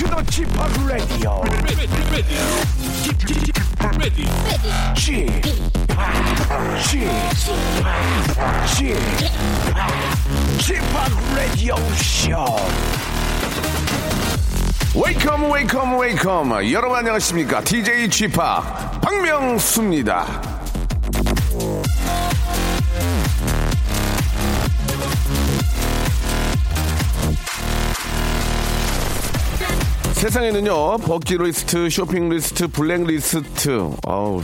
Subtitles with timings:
[0.00, 0.48] to the Chip
[0.88, 1.42] Radio.
[4.94, 5.28] Chip,
[6.80, 7.12] Chip,
[10.58, 10.82] Chip,
[11.36, 12.56] Radio Show.
[14.94, 18.30] 웨이컴 웨이컴 웨이컴 여러분 안녕하십니까 DJ p
[19.02, 20.24] 박명수입니다
[30.20, 33.90] 세상에는요 bucket list 쇼핑 리스트 블랙 리스트.
[34.06, 34.42] 어우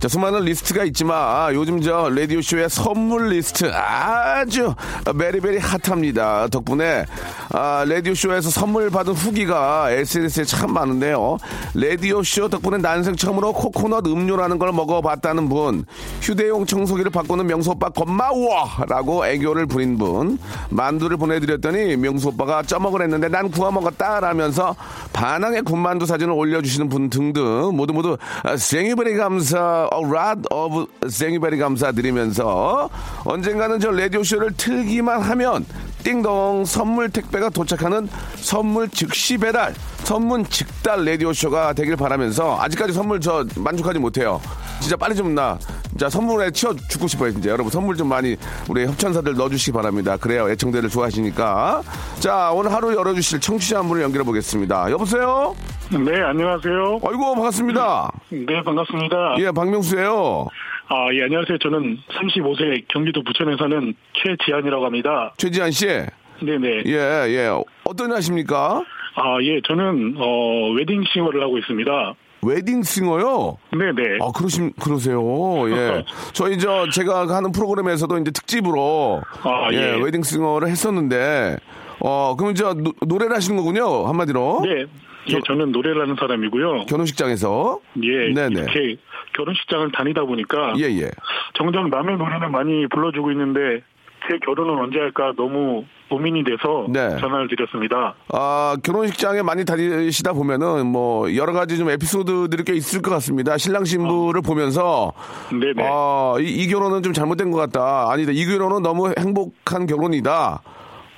[0.00, 4.74] 자 수많은 리스트가 있지만 요즘 저 라디오 쇼의 선물 리스트 아주
[5.16, 6.48] very very hot합니다.
[6.48, 7.06] 덕분에
[7.50, 11.38] 아, 라디오 쇼에서 선물 받은 후기가 SNS에 참 많은데요.
[11.74, 15.84] 라디오 쇼 덕분에 난생 처음으로 코코넛 음료라는 걸 먹어봤다는 분
[16.22, 20.38] 휴대용 청소기를 바꾸는 명수 오빠 고마워 라고 애교를 부린 분
[20.70, 24.74] 만두를 보내드렸더니 명수 오빠가 쪄먹으랬는데 난 구워 먹었다 라면서
[25.14, 28.18] 반항의 군만두 사진을 올려주시는 분 등등 모두 모두
[28.58, 32.90] 생일베리 감사 랏 오브 생일베리 감사드리면서
[33.24, 35.64] 언젠가는 저 라디오쇼를 틀기만 하면
[36.04, 39.74] 띵동 선물 택배가 도착하는 선물 즉시 배달
[40.04, 44.40] 선물 직달 라디오쇼가 되길 바라면서 아직까지 선물 저 만족하지 못해요.
[44.80, 45.58] 진짜 빨리 좀나
[45.98, 47.50] 자 선물에 치워 죽고 싶어요 진짜.
[47.50, 48.36] 여러분 선물 좀 많이
[48.68, 50.16] 우리 협찬사들 넣어주시기 바랍니다.
[50.18, 51.82] 그래요 애청자들 좋아하시니까.
[52.20, 54.90] 자 오늘 하루 열어주실 청취자 한 분을 연결해 보겠습니다.
[54.90, 55.56] 여보세요?
[55.90, 57.00] 네, 안녕하세요.
[57.02, 58.10] 아이고 반갑습니다.
[58.30, 59.16] 네, 반갑습니다.
[59.38, 60.46] 예 박명수예요
[60.88, 61.58] 아, 예, 안녕하세요.
[61.58, 65.32] 저는 35세 경기도 부천에 사는 최지한이라고 합니다.
[65.38, 66.82] 최지한 씨 네네.
[66.86, 66.92] 예,
[67.28, 67.50] 예.
[67.84, 68.82] 어떤 일 하십니까?
[69.16, 72.14] 아, 예, 저는, 어, 웨딩싱어를 하고 있습니다.
[72.42, 73.56] 웨딩싱어요?
[73.72, 74.18] 네네.
[74.20, 75.22] 아, 그러심, 그러세요.
[75.70, 76.04] 예.
[76.34, 80.02] 저희 저, 제가 하는 프로그램에서도 이제 특집으로, 아, 예, 예.
[80.02, 81.56] 웨딩싱어를 했었는데,
[82.00, 84.06] 어, 그럼 저, 노, 노래를 하시는 거군요.
[84.06, 84.62] 한마디로.
[84.64, 84.84] 네.
[85.28, 86.86] 예, 저는 노래를 하는 사람이고요.
[86.86, 87.80] 결혼식장에서.
[88.02, 88.32] 예.
[88.32, 88.60] 네네.
[88.60, 88.96] 이렇게
[89.34, 90.74] 결혼식장을 다니다 보니까.
[90.78, 91.10] 예, 예.
[91.54, 93.82] 정작 남의 노래는 많이 불러주고 있는데,
[94.28, 97.18] 제 결혼은 언제 할까 너무 고민이 돼서 네.
[97.18, 98.14] 전화를 드렸습니다.
[98.32, 103.58] 아, 결혼식장에 많이 다니시다 보면은 뭐, 여러 가지 좀 에피소드들이 꽤 있을 것 같습니다.
[103.58, 105.12] 신랑 신부를 보면서,
[105.50, 105.86] 네네.
[105.86, 108.10] 아, 이, 이 결혼은 좀 잘못된 것 같다.
[108.10, 108.32] 아니다.
[108.32, 110.62] 이 결혼은 너무 행복한 결혼이다.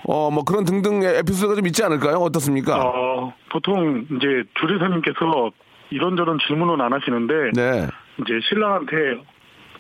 [0.09, 2.17] 어, 뭐 그런 등등의 에피소드가 좀 있지 않을까요?
[2.17, 2.81] 어떻습니까?
[2.81, 5.50] 어, 보통 이제 주례사님께서
[5.91, 7.89] 이런저런 질문은 안 하시는데 네.
[8.21, 8.95] 이제 신랑한테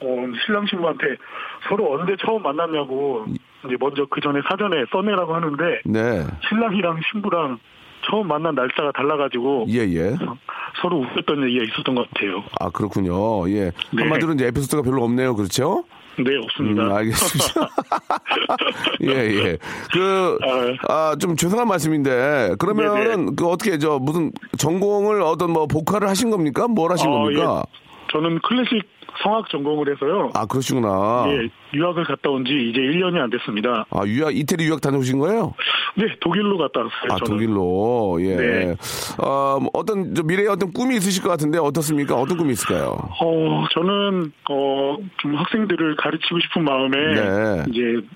[0.00, 0.06] 어,
[0.44, 1.16] 신랑 신부한테
[1.68, 3.24] 서로 언제 처음 만났냐고
[3.64, 6.26] 이제 먼저 그 전에 사전에 써내라고 하는데 네.
[6.48, 7.58] 신랑이랑 신부랑
[8.08, 10.16] 처음 만난 날짜가 달라가지고 예, 예.
[10.80, 12.44] 서로 웃겼던 얘기가 있었던 것 같아요.
[12.60, 13.48] 아, 그렇군요.
[13.50, 13.72] 예.
[13.90, 14.02] 네.
[14.02, 15.34] 한마디로 이제 에피소드가 별로 없네요.
[15.34, 15.84] 그렇죠?
[16.18, 16.84] 네, 없습니다.
[16.84, 17.68] 음, 알겠습니다.
[19.02, 19.58] 예, 예.
[19.92, 20.38] 그,
[20.88, 23.32] 아, 좀 죄송한 말씀인데, 그러면은, 네네.
[23.36, 26.66] 그 어떻게, 저, 무슨, 전공을 어떤 뭐, 복화를 하신 겁니까?
[26.68, 27.64] 뭘 하신 어, 겁니까?
[28.12, 30.30] 저는 클래식 성악 전공을 해서요.
[30.34, 31.24] 아, 그러시구나.
[31.28, 33.86] 예, 유학을 갔다 온 지 이제 1년이 안 됐습니다.
[33.90, 35.54] 아, 유학, 이태리 유학 다녀오신 거예요?
[35.96, 37.08] 네, 독일로 갔다 왔어요.
[37.10, 37.24] 아, 저는.
[37.40, 38.18] 독일로.
[38.20, 38.36] 예.
[38.36, 38.76] 네.
[39.18, 42.14] 어, 뭐 어떤, 저 미래에 어떤 꿈이 있으실 것 같은데, 어떻습니까?
[42.14, 42.96] 어떤 꿈이 있을까요?
[43.20, 47.64] 어, 저는, 어, 좀 학생들을 가르치고 싶은 마음에, 네.
[47.70, 48.06] 이제,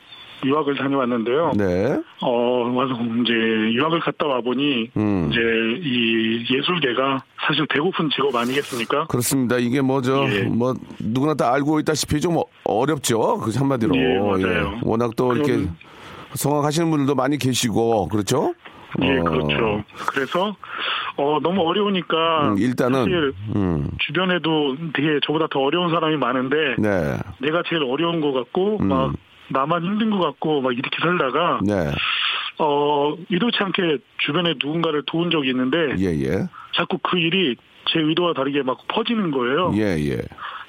[0.45, 1.53] 유학을 다녀왔는데요.
[1.57, 2.01] 네.
[2.23, 5.29] 어, 와서 이제, 유학을 갔다 와 보니, 음.
[5.31, 5.41] 이제,
[5.87, 9.07] 이 예술계가 사실 배고픈 직업 아니겠습니까?
[9.07, 9.57] 그렇습니다.
[9.59, 10.43] 이게 뭐, 저, 예.
[10.45, 13.39] 뭐, 누구나 다 알고 있다시피 좀 어- 어렵죠.
[13.39, 13.95] 그 한마디로.
[13.97, 14.79] 예, 맞아요.
[14.83, 15.67] 워낙 또 이렇게
[16.35, 18.55] 성악하시는 분들도 많이 계시고, 그렇죠?
[19.03, 19.85] 예, 어, 그렇죠.
[20.09, 20.57] 그래서,
[21.17, 22.49] 어, 너무 어려우니까.
[22.53, 27.17] 음, 일단은, 사실 음, 주변에도 되게 저보다 더 어려운 사람이 많은데, 네.
[27.41, 29.13] 내가 제일 어려운 것 같고, 막,
[29.51, 31.91] 나만 힘든 것 같고, 막 이렇게 살다가, 네.
[32.59, 36.47] 어, 의도치 않게 주변에 누군가를 도운 적이 있는데, 예, 예.
[36.75, 37.57] 자꾸 그 일이
[37.93, 39.73] 제 의도와 다르게 막 퍼지는 거예요.
[39.77, 40.19] 예, 예.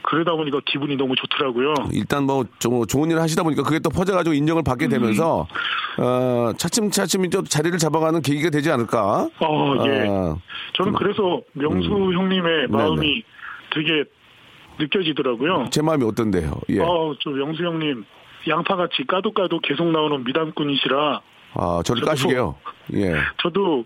[0.04, 1.75] 그러다 보니까 기분이 너무 좋더라고요.
[1.94, 5.48] 일단 뭐 좀 좋은 일을 하시다 보니까 그게 또 퍼져가지고 인정을 받게 되면서
[6.00, 9.30] 어 차츰차츰 좀 자리를 잡아가는 계기가 되지 않을까?
[9.39, 10.07] 어, 예.
[10.10, 10.36] 아,
[10.74, 13.22] 저는 그래서 명수 형님의 마음이
[13.69, 14.04] 되게
[14.80, 15.68] 느껴지더라고요.
[15.72, 16.51] 제 마음이 어떤데요?
[16.69, 16.80] 예.
[16.80, 18.04] 어, 저 명수 형님
[18.47, 21.21] 양파같이 까도 까도 계속 나오는 미담꾼이시라
[21.53, 22.55] 아, 저를 저도 까시게요.
[22.95, 23.13] 예.
[23.41, 23.83] 저도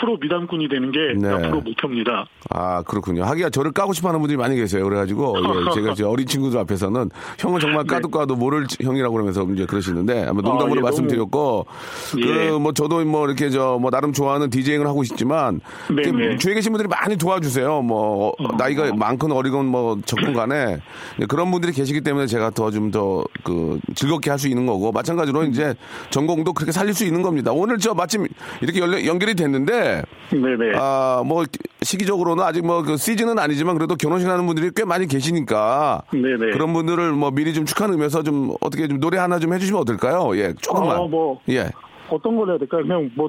[0.00, 1.28] 프로 미담꾼이 되는 게 네.
[1.28, 2.26] 앞으로 목표입니다.
[2.50, 3.24] 아, 그렇군요.
[3.24, 4.84] 하기야 저를 까고 싶어 하는 분들이 많이 계세요.
[4.84, 9.66] 그래가지고, 예, 제가 이제 어린 친구들 앞에서는 형은 정말 까도 까도 모를 형이라고 그러면서 이제
[9.66, 10.74] 그러시는데, 한번 농담으로 네.
[10.74, 11.66] 아, 예, 말씀드렸고,
[12.12, 12.50] 그, 예.
[12.50, 15.60] 뭐 저도 뭐 이렇게 저, 뭐 나름 좋아하는 디제잉을 하고 싶지만,
[15.90, 16.36] 네, 네.
[16.36, 17.82] 주위에 계신 분들이 많이 도와주세요.
[17.82, 20.78] 뭐, 어, 나이가 많건 어리건 뭐 적건 간에,
[21.20, 24.92] 예, 그런 분들이 계시기 때문에 제가 더 좀 더 그 즐겁게 할 수 있는 거고,
[24.92, 25.74] 마찬가지로 이제
[26.10, 27.50] 전공도 그렇게 살릴 수 있는 겁니다.
[27.52, 28.26] 오늘 저 마침
[28.60, 29.87] 이렇게 연결, 연결이 됐는데,
[30.30, 30.72] 네네.
[30.76, 31.44] 아, 뭐,
[31.82, 36.02] 시기적으로는 아직 뭐, 그 시즌은 아니지만 그래도 결혼식 하는 분들이 꽤 많이 계시니까.
[36.12, 36.52] 네네.
[36.52, 40.36] 그런 분들을 뭐 미리 좀 축하하는 의미에서 좀 어떻게 좀 노래 하나 좀 해주시면 어떨까요?
[40.36, 40.98] 예, 조금만.
[40.98, 41.40] 어, 뭐.
[41.48, 41.70] 예.
[42.10, 42.82] 어떤 걸 해야 될까요?
[42.82, 43.28] 그냥 뭐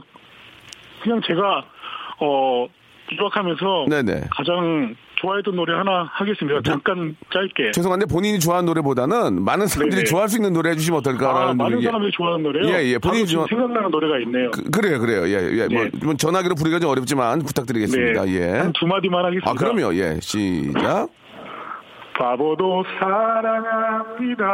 [1.02, 1.66] 그냥 제가
[2.22, 2.68] 어
[3.12, 4.28] 유학하면서 네네.
[4.32, 6.62] 가장 좋아했던 노래 하나 하겠습니다.
[6.64, 7.72] 잠깐 짧게.
[7.72, 10.10] 죄송한데 본인이 좋아하는 노래보다는 많은 사람들이 네네.
[10.10, 12.74] 좋아할 수 있는 노래 해주시면 아, 어떨까라는 많은 분이- 사람들이 좋아하는 노래요.
[12.74, 14.52] 예, 예, 본인이 좋아- 생각나는 노래가 있네요.
[14.52, 15.28] 그, 그래요, 그래요.
[15.28, 15.68] 예, 예.
[15.68, 15.90] 뭐, 네.
[16.04, 18.26] 뭐 전화기로 부르기가 좀 어렵지만 부탁드리겠습니다.
[18.26, 18.34] 네.
[18.40, 18.58] 예.
[18.60, 19.52] 한두 마디만 하겠습니다.
[19.52, 19.94] 아, 그럼요.
[19.96, 20.20] 예.
[20.22, 21.10] 시작.
[22.20, 24.46] 바보도 사랑합니다.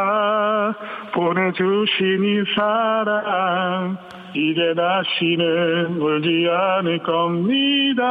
[1.12, 3.98] 보내주신 이 사랑
[4.34, 8.04] 이제 다시는 울지 않을 겁니다.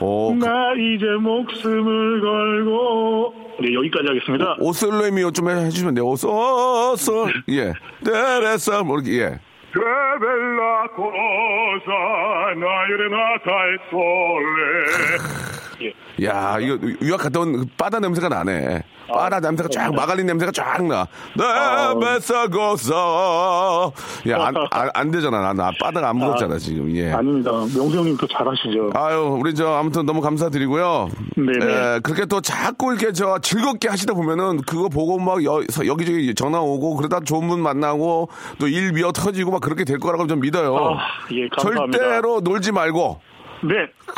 [0.00, 4.56] 오, 그- 나 이제 목숨을 걸고 네 여기까지 하겠습니다.
[4.60, 6.04] 오솔레미오 좀 해- 해주시면 돼요.
[6.06, 7.32] 오솔.
[7.50, 7.72] 예.
[8.04, 9.38] 데레사, 뭐, 이렇게, 예.
[10.20, 15.59] Bella cosa, naire nata e sole.
[15.82, 16.26] 예.
[16.26, 18.82] 야, 이거 유학 갔다 온그 바다 냄새가 나네.
[19.12, 21.04] 바다 냄새가 쫙, 마갈린 냄새가 쫙 나.
[21.36, 21.44] 네,
[22.00, 23.92] 뱃사고서.
[24.28, 25.40] 야, 안, 안, 안 되잖아.
[25.40, 26.94] 나, 나 바다가 안 무섭잖아, 지금.
[26.96, 27.10] 예.
[27.12, 27.50] 아닙니다.
[27.50, 28.90] 명수 형님 또 잘하시죠.
[28.94, 31.08] 아유, 우리 저 아무튼 너무 감사드리고요.
[31.36, 31.64] 네네.
[31.96, 36.60] 에, 그렇게 또 자꾸 이렇게 저 즐겁게 하시다 보면은 그거 보고 막 여, 기저기 전화
[36.60, 38.28] 오고 그러다 좋은 분 만나고
[38.58, 40.76] 또 일 미어 터지고 막 그렇게 될 거라고 좀 믿어요.
[40.76, 40.98] 아,
[41.32, 41.98] 예, 감사합니다.
[41.98, 43.20] 절대로 놀지 말고
[43.62, 43.74] 네.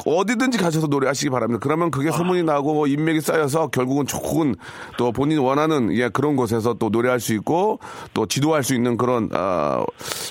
[0.06, 1.60] 어디든지 가셔서 노래하시기 바랍니다.
[1.62, 2.12] 그러면 그게 아.
[2.12, 4.54] 소문이 나고 뭐 인맥이 쌓여서 결국은 좋은
[4.96, 7.80] 또 본인이 원하는 예, 그런 곳에서 또 노래할 수 있고
[8.14, 9.84] 또 지도할 수 있는 그런 아,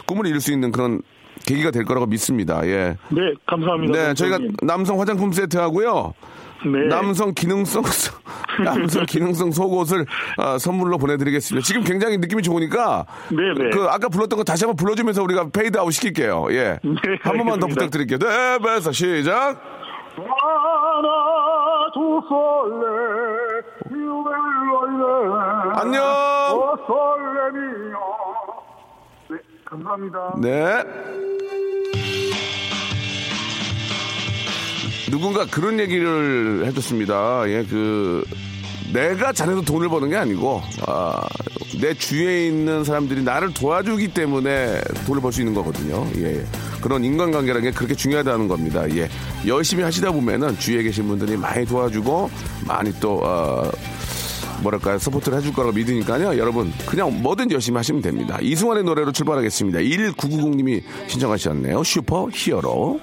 [0.06, 1.02] 꿈을 이룰 수 있는 그런
[1.46, 2.66] 계기가 될 거라고 믿습니다.
[2.68, 2.98] 예.
[3.10, 3.94] 네, 감사합니다.
[3.94, 4.40] 네, 저희가.
[4.62, 6.14] 남성 화장품 세트 하고요.
[6.66, 6.88] 네.
[6.88, 7.84] 남성 기능성
[8.64, 10.06] 남성 기능성 속옷을
[10.38, 11.66] 아, 선물로 보내드리겠습니다.
[11.66, 13.70] 지금 굉장히 느낌이 좋으니까 네네.
[13.72, 16.48] 그 아까 불렀던 거 다시 한번 불러주면서 우리가 페이드 아웃 시킬게요.
[16.52, 17.68] 예, 네, 한 번만 더 알겠습니다.
[17.68, 18.20] 부탁드릴게요.
[18.20, 19.60] 네, 배서 시작.
[25.74, 26.04] 안녕.
[29.30, 31.31] 어네 감사합니다 네.
[35.12, 37.44] 누군가 그런 얘기를 해줬습니다.
[37.48, 38.24] 예, 그,
[38.94, 41.22] 내가 잘해서 돈을 버는 게 아니고, 아,
[41.80, 46.08] 내 주위에 있는 사람들이 나를 도와주기 때문에 돈을 벌 수 있는 거거든요.
[46.18, 46.46] 예, 예.
[46.82, 48.90] 그런 인간관계라는 게 그렇게 중요하다는 겁니다.
[48.96, 49.10] 예.
[49.46, 52.30] 열심히 하시다 보면은 주위에 계신 분들이 많이 도와주고,
[52.66, 53.70] 많이 또, 어,
[54.62, 60.84] 뭐랄까요 support를 해줄 거라고 믿으니까요 여러분 그냥 뭐든 열심히 하시면 됩니다 이승환의 노래로 출발하겠습니다 1990님이
[61.08, 63.00] 신청하셨네요 super hero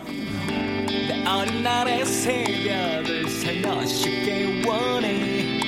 [1.29, 5.61] 어린 날의 새벽을 살며시 원해.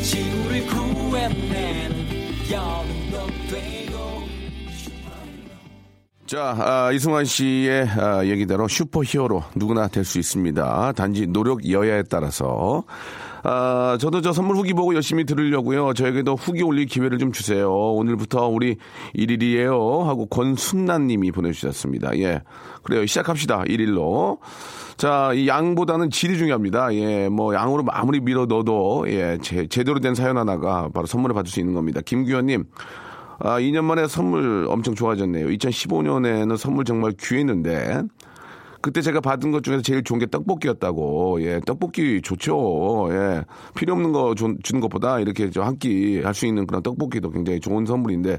[0.00, 2.06] 지구를 구해내는
[2.50, 4.22] 영웅도 되고
[6.26, 10.92] 자 아, 이승환 씨의 아, 얘기대로 super hero 누구나 될 수 있습니다.
[10.92, 12.84] 단지 노력 여하에 따라서
[13.44, 15.94] 아, 저도 저 선물 후기 보고 열심히 들으려고요.
[15.94, 17.72] 저에게도 후기 올릴 기회를 좀 주세요.
[17.72, 18.76] 오늘부터 우리
[19.16, 20.04] 1일이에요.
[20.04, 22.16] 하고 권순난 님이 보내주셨습니다.
[22.18, 22.42] 예.
[22.82, 23.04] 그래요.
[23.04, 23.64] 시작합시다.
[23.64, 24.38] 1일로.
[24.96, 26.94] 자, 이 양보다는 질이 중요합니다.
[26.94, 31.50] 예, 뭐, 양으로 아무리 밀어 넣어도, 예, 제, 제대로 된 사연 하나가 바로 선물을 받을
[31.50, 32.00] 수 있는 겁니다.
[32.04, 32.64] 김규현님,
[33.40, 35.48] 아, 2년 만에 선물 엄청 좋아졌네요.
[35.48, 38.02] 2015년에는 선물 정말 귀했는데,
[38.82, 41.42] 그때 제가 받은 것 중에서 제일 좋은 게 떡볶이였다고.
[41.42, 43.08] 예, 떡볶이 좋죠.
[43.12, 43.44] 예,
[43.76, 47.60] 필요 없는 거 주, 는 것보다 이렇게 한 끼 할 수 있는 그런 떡볶이도 굉장히
[47.60, 48.38] 좋은 선물인데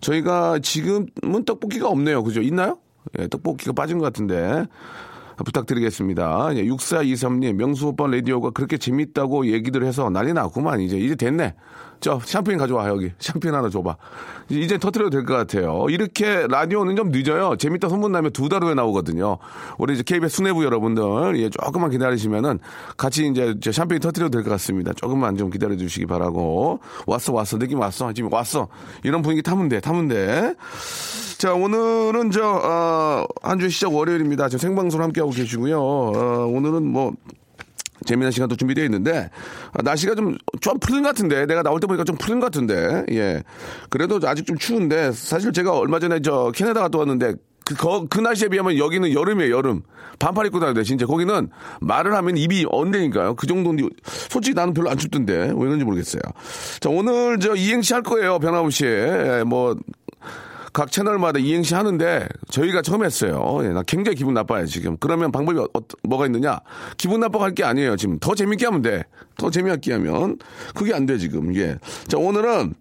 [0.00, 2.22] 저희가 지금은 떡볶이가 없네요.
[2.22, 2.40] 그죠?
[2.40, 2.78] 있나요?
[3.18, 4.64] 예, 떡볶이가 빠진 것 같은데.
[5.42, 6.50] 부탁드리겠습니다.
[6.56, 10.80] 예, 6423님, 명수 오빠 라디오가 그렇게 재밌다고 얘기들 해서 난리 났구만.
[10.80, 11.54] 이제, 이제 됐네.
[12.00, 13.12] 저, 샴페인 가져와, 여기.
[13.18, 13.96] 샴페인 하나 줘봐.
[14.48, 15.86] 이제 터트려도 될 것 같아요.
[15.90, 17.56] 이렇게 라디오는 좀 늦어요.
[17.56, 19.38] 재밌다 소문 나면 두 달 후에 나오거든요.
[19.78, 22.58] 우리 이제 KBS 수뇌부 여러분들, 예, 조금만 기다리시면은
[22.96, 24.92] 같이 이제 저 샴페인 터트려도 될 것 같습니다.
[24.94, 26.80] 조금만 좀 기다려 주시기 바라고.
[27.06, 27.58] 왔어, 왔어.
[27.58, 28.12] 느낌 왔어.
[28.12, 28.68] 지금 왔어.
[29.04, 30.54] 이런 분위기 타면 돼, 타면 돼.
[31.38, 34.48] 자, 오늘은 저, 어, 한주 시작 월요일입니다.
[34.48, 35.80] 지금 생방송 함께 하고 계시고요.
[35.80, 37.12] 어, 오늘은 뭐,
[38.06, 39.30] 재미난 시간도 준비되어 있는데
[39.72, 43.04] 아, 날씨가 좀 좀 푸른 것 같은데 내가 나올 때 보니까 좀 푸른 것 같은데
[43.12, 43.42] 예.
[43.88, 48.18] 그래도 아직 좀 추운데 사실 제가 얼마 전에 저 캐나다 갔다 왔는데 그, 거- 그
[48.20, 49.82] 날씨에 비하면 여기는 여름이에요 여름.
[50.18, 51.48] 반팔 입고 다니는데 진짜 거기는
[51.80, 53.36] 말을 하면 입이 언대니까요.
[53.36, 56.20] 그 정도인데 솔직히 나는 별로 안 춥던데 왜 그런지 모르겠어요.
[56.80, 58.84] 자 오늘 저 이행시 할 거예요 변함없이.
[58.84, 59.76] 예, 뭐
[60.72, 63.60] 각 채널마다 이행시 하는데 저희가 처음 했어요.
[63.62, 64.96] 예, 나 굉장히 기분 나빠요 지금.
[64.98, 65.66] 그러면 방법이 어,
[66.04, 66.60] 뭐가 있느냐?
[66.96, 68.18] 기분 나빠가 할게 아니에요 지금.
[68.18, 69.04] 더 재밌게 하면 돼.
[69.36, 70.38] 더 재미있게 하면
[70.74, 71.54] 그게 안 돼 지금.
[71.56, 71.78] 예.
[72.08, 72.74] 자 오늘은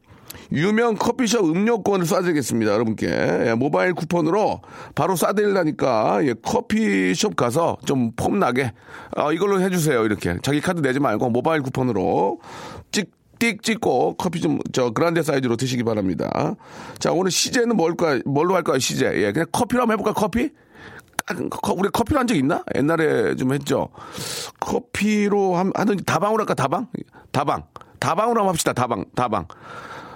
[0.51, 4.62] 유명 커피숍 음료권을 쏴드리겠습니다 여러분께 예, 모바일 쿠폰으로
[4.96, 8.74] 바로 쏴드리려니까 예, 커피숍 가서 좀 폼나게
[9.15, 12.78] 어, 이걸로 해주세요 이렇게 자기 카드 내지 말고 모바일 쿠폰으로 찍
[13.39, 16.55] 띡 찍고 커피 좀 저 그란데 사이즈로 드시기 바랍니다.
[17.00, 19.05] 자 오늘 시제는 뭘까 뭘로 할까요 시제?
[19.24, 20.50] 예 그냥 커피로 한번 해볼까 커피?
[21.27, 22.63] 아, 커- 우리 커피로 한 적 있나?
[22.75, 23.89] 옛날에 좀 했죠.
[24.60, 26.88] 커피로 한, 하는 다방으로 할까 다방?
[27.31, 27.63] 다방
[28.00, 29.46] 다방으로 한번 합시다 다방 다방.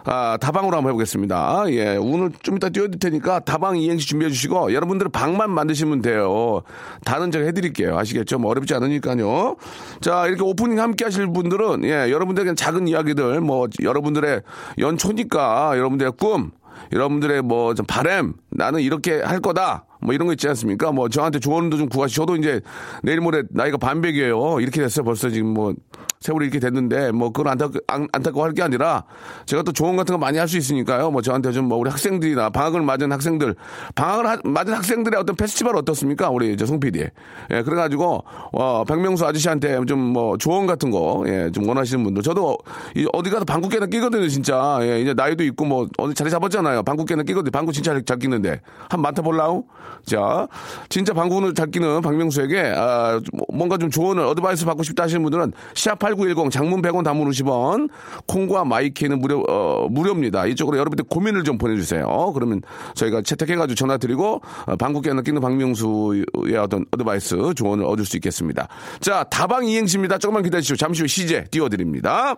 [0.05, 1.63] 아, 다방으로 한번 해보겠습니다.
[1.69, 6.61] 예, 오늘 좀 이따 띄워드릴 테니까 다방 이행시 준비해 주시고 여러분들은 방만 만드시면 돼요.
[7.05, 7.97] 다는 제가 해드릴게요.
[7.97, 8.37] 아시겠죠?
[8.39, 9.55] 뭐 어렵지 않으니까요.
[10.01, 14.41] 자, 이렇게 오프닝 함께 하실 분들은 예, 여러분들에게 작은 이야기들 뭐 여러분들의
[14.79, 16.51] 연초니까 여러분들의 꿈,
[16.91, 19.85] 여러분들의 뭐 좀 바램, 나는 이렇게 할 거다.
[20.01, 20.91] 뭐 이런 거 있지 않습니까?
[20.91, 22.15] 뭐 저한테 조언도 좀 구하시.
[22.15, 22.59] 저도 이제
[23.03, 24.59] 내일 모레 나이가 반백이에요.
[24.59, 25.05] 이렇게 됐어요.
[25.05, 25.73] 벌써 지금 뭐
[26.19, 29.03] 세월이 이렇게 됐는데 뭐 그건 안타 안, 안타까워 할 게 아니라
[29.45, 31.11] 제가 또 조언 같은 거 많이 할 수 있으니까요.
[31.11, 33.55] 뭐 저한테 좀 뭐 우리 학생들이나 방학을 맞은 학생들,
[33.95, 36.29] 방학을 하- 맞은 학생들의 어떤 페스티벌 어떻습니까?
[36.29, 37.07] 우리 저송 PD.
[37.51, 42.57] 예, 그래가지고 어 박명수 아저씨한테 좀 뭐 조언 같은 거 예, 좀 원하시는 분들 저도
[42.95, 44.77] 이 어디 가서 방구 깨나 끼거든요, 진짜.
[44.81, 46.83] 예, 이제 나이도 있고 뭐 어디 자리 잡았잖아요.
[46.83, 47.51] 방구 깨나 끼거든요.
[47.51, 49.63] 방구 진짜 잘 끼는데 한 맡아 볼라우?
[50.05, 50.47] 자,
[50.89, 53.19] 진짜 방구를 잘 끼는 박명수에게 아,
[53.53, 55.53] 뭔가 좀 조언을 advice 받고 싶다 하시는 분들은
[55.95, 57.89] 샵8910 장문 100원 단문 50원
[58.27, 60.45] 콩과 마이K는 무료 어, 무료입니다.
[60.47, 62.31] 이쪽으로 여러분들 고민을 좀 보내 주세요.
[62.33, 62.61] 그러면
[62.95, 68.17] 저희가 채택해 가지고 전화 드리고 어, 방구 깨나 끼는 박명수의 어떤 advice 조언을 얻을 수
[68.17, 68.67] 있겠습니다.
[68.99, 70.17] 자, 다방 이행시입니다.
[70.17, 70.75] 조금만 기다리시죠.
[70.75, 72.35] 잠시 후 시제 띄워 드립니다.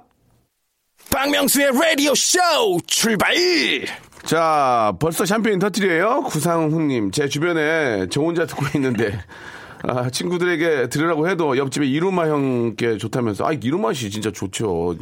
[1.12, 2.40] 박명수의 라디오 쇼
[2.88, 3.36] 출발!
[4.24, 6.24] 자, 벌써 샴페인 터트려요?
[6.24, 7.12] 구상훈님.
[7.12, 9.12] 제 주변에 저 혼자 듣고 있는데,
[9.84, 14.96] 아, 친구들에게 들으라고 해도 옆집에 이루마 형께 좋다면서, 아, 이루마 씨 진짜 좋죠.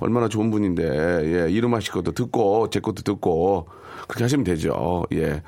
[0.00, 3.68] 얼마나 좋은 분인데, 예, 이루마 씨 것도 듣고, 제 것도 듣고,
[4.08, 5.04] 그렇게 하시면 되죠.
[5.12, 5.42] 예.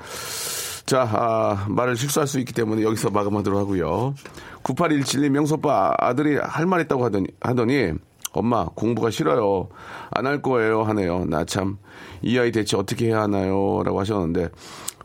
[0.85, 4.15] 자, 아, 말을 실수할 수 있기 때문에 여기서 마감하도록 하고요.
[4.63, 7.91] 9817님 명소빠 아들이 할 말 있다고 하더니, 하더니
[8.31, 9.67] 엄마 공부가 싫어요.
[10.11, 11.25] 안 할 거예요 하네요.
[11.25, 11.77] 나 참
[12.21, 13.81] 이 아이 대체 어떻게 해야 하나요?
[13.83, 14.49] 라고 하셨는데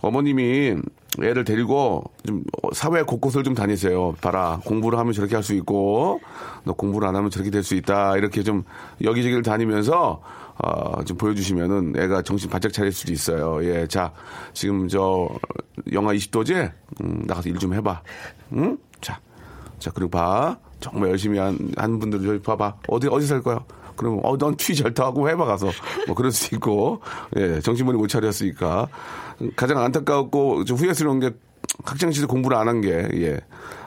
[0.00, 0.76] 어머님이
[1.21, 2.42] 애를 데리고 좀
[2.73, 4.12] 사회 곳곳을 좀 다니세요.
[4.23, 6.21] 봐라 공부를 하면 저렇게 할 수 있고
[6.64, 8.16] 너 공부를 안 하면 저렇게 될 수 있다.
[8.16, 8.64] 이렇게 좀
[9.02, 10.23] 여기저기를 다니면서
[10.59, 13.62] 어, 좀 보여주시면은 애가 정신 바짝 차릴 수도 있어요.
[13.64, 14.12] 예, 자
[14.54, 15.28] 지금 저
[15.92, 16.71] 영하 20도지?
[17.02, 18.00] 음, 나가서 일 좀 해봐.
[18.54, 18.78] 응?
[19.00, 19.21] 자,
[19.78, 20.57] 자 그리고 봐.
[20.81, 22.75] 정말 열심히 한, 한 분들 저기 봐봐.
[22.88, 23.61] 어디 어디 살 거야?
[23.95, 25.69] 그러면 어, 넌튀 절타하고 해봐 가서
[26.07, 27.00] 뭐 그럴 수 있고
[27.37, 28.88] 예 정신머리 못 차렸으니까
[29.56, 29.78] 가장
[30.64, 31.30] 좀 후회스러운 게
[31.84, 33.40] 학창 시절 공부를 안 한 게 예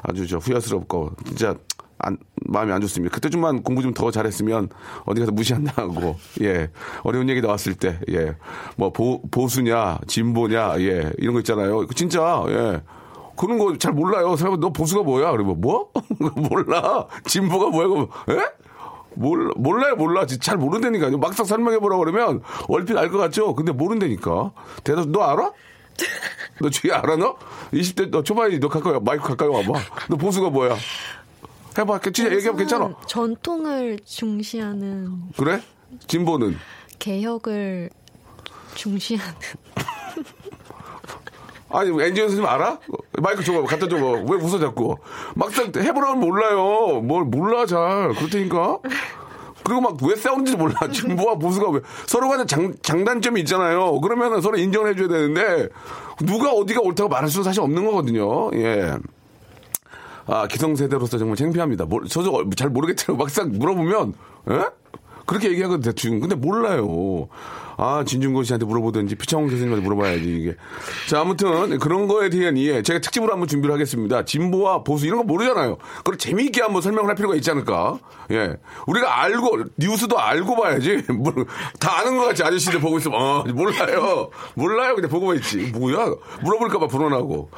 [0.04, 1.56] 아주 저 후회스럽고 진짜
[1.98, 3.14] 안, 마음이 안 좋습니다.
[3.14, 4.70] 그때 좀만 공부 좀 더 잘했으면
[5.06, 6.70] 어디 가서 무시 안 당하고 예
[7.04, 8.92] 어려운 얘기 나왔을 때예뭐
[9.32, 11.86] 보수냐 진보냐 예 이런 거 있잖아요.
[11.96, 12.82] 진짜 예
[13.38, 14.36] 그런 거 잘 몰라요.
[14.36, 15.32] 사람 너 보수가 뭐야?
[15.32, 15.92] 그러면 뭐?
[16.50, 17.06] 몰라.
[17.26, 17.88] 진보가 뭐야?
[17.88, 18.65] 그러면 예?
[19.16, 20.26] 몰라, 몰라요, 몰라.
[20.26, 21.18] 잘 모른다니까요.
[21.18, 23.56] 막상 설명해보라 그러면 얼핏 알 것 같죠?
[23.56, 24.52] 근데 모른다니까.
[24.84, 25.52] 대답, 너 알아?
[26.62, 27.38] 너 뒤에 알아, 너?
[27.72, 29.80] 20대, 너 초반에 너 가까이, 와, 마이크 가까이 와봐.
[30.10, 30.76] 너 보수가 뭐야?
[31.78, 32.00] 해봐.
[32.14, 32.94] 진짜 얘기하면 괜찮아.
[33.08, 35.62] 전통을 중시하는 그래?
[36.08, 36.58] 진보는?
[37.00, 37.90] 개혁을
[38.76, 39.34] 중시하는
[41.78, 42.80] 아니, 엔지니어 선생님 알아?
[43.22, 43.64] 마이크 줘봐.
[43.68, 44.04] 갖다 줘봐.
[44.30, 44.96] 왜 웃어 자꾸.
[45.36, 47.02] 막상 해보라면 몰라요.
[47.02, 48.14] 뭘 몰라, 잘.
[48.14, 48.80] 그렇다니까?
[49.64, 50.76] 그리고 막 왜 싸우는지 몰라.
[50.92, 51.82] 진보와 보수가 왜.
[52.06, 54.00] 서로 간에 장, 장단점이 있잖아요.
[54.00, 55.70] 그러면은 서로 인정을 해줘야 되는데,
[56.24, 58.52] 누가 어디가 옳다고 말할 수는 사실 없는 거거든요.
[58.54, 58.94] 예.
[60.28, 61.86] 아, 기성세대로서 정말 창피합니다.
[61.86, 63.18] 뭘, 저도 잘 모르겠더라고.
[63.24, 64.14] 막상 물어보면,
[64.52, 64.66] 예?
[65.26, 66.20] 그렇게 얘기하거든, 대충.
[66.20, 67.28] 근데 몰라요.
[67.78, 70.56] 아, 진중권 씨한테 물어보든지 피창홍 선생님한테 물어봐야지, 이게.
[71.10, 72.82] 자, 아무튼 그런 거에 대한 이해.
[72.82, 74.26] 제가 특집으로 한번 준비를 하겠습니다.
[74.26, 75.78] 진보와 보수 이런 거 모르잖아요.
[75.98, 78.00] 그걸 재미있게 한번 설명을 할 필요가 있지 않을까?
[78.32, 78.56] 예.
[78.88, 81.04] 우리가 알고, 뉴스도 알고 봐야지.
[81.12, 81.34] 뭘,
[81.80, 84.30] 다 아는 것 같이 아저씨들 보고 있으면, 어, 몰라요.
[84.56, 84.96] 몰라요.
[84.96, 85.58] 그냥 보고만 있지.
[85.74, 86.14] 뭐야?
[86.44, 87.50] 물어볼까 봐 불안하고.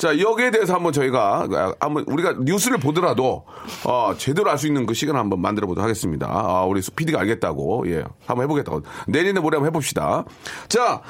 [0.00, 3.44] 자, 여기에 대해서 한번 저희가, 아, 한번 우리가 뉴스를 보더라도,
[3.84, 6.26] 어, 제대로 알 수 있는 그 시간을 한번 만들어 보도록 하겠습니다.
[6.26, 7.84] 아, 우리 PD가 알겠다고.
[7.92, 8.04] 예.
[8.26, 8.80] 한번 해보겠다고.
[9.08, 10.24] 내년에 모레 한번 해봅시다.
[10.68, 11.02] 자,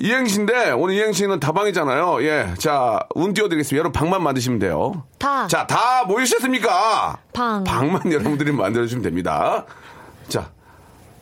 [0.00, 2.20] 이행시인데, 오늘 이행시는 다방이잖아요.
[2.24, 2.54] 예.
[2.58, 3.78] 자, 운 띄워드리겠습니다.
[3.78, 5.04] 여러분 방만 만드시면 돼요.
[5.20, 5.46] 다.
[5.46, 7.18] 자, 다 모이셨습니까?
[7.32, 7.62] 방.
[7.62, 9.64] 방만 여러분들이 만들어주시면 됩니다.
[10.26, 10.50] 자,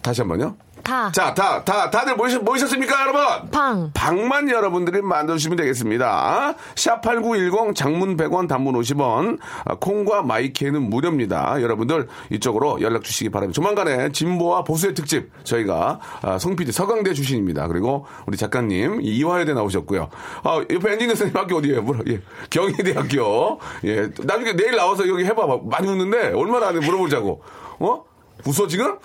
[0.01, 0.57] 다시 한 번요.
[0.85, 1.11] 다.
[1.11, 3.51] 자, 다, 다, 다들 모이셨, 모이셨습니까, 여러분?
[3.51, 3.91] 방.
[3.95, 6.55] 방만 여러분들이 만들어주시면 되겠습니다.
[6.75, 11.61] 샵8910 장문 100원 단문 50원 아, 콩과 마이케는 무료입니다.
[11.63, 13.55] 여러분들 이쪽으로 연락 주시기 바랍니다.
[13.57, 17.67] 조만간에 진보와 보수의 특집 저희가 아, 송PD 서강대 출신입니다.
[17.69, 20.09] 그리고 우리 작가님 이화여대 나오셨고요.
[20.43, 21.83] 아, 옆에 엔지니어 선생님 학교 어디예요?
[21.83, 22.21] 뭐라, 예.
[22.51, 23.59] 경희대학교.
[23.85, 24.11] 예.
[24.23, 25.47] 나중에 내일 나와서 여기 해봐.
[25.65, 26.85] 많이 웃는데 얼마나 안 해?
[26.87, 27.43] 물어보자고.
[27.81, 28.05] 어?
[28.47, 28.99] 웃어 지금?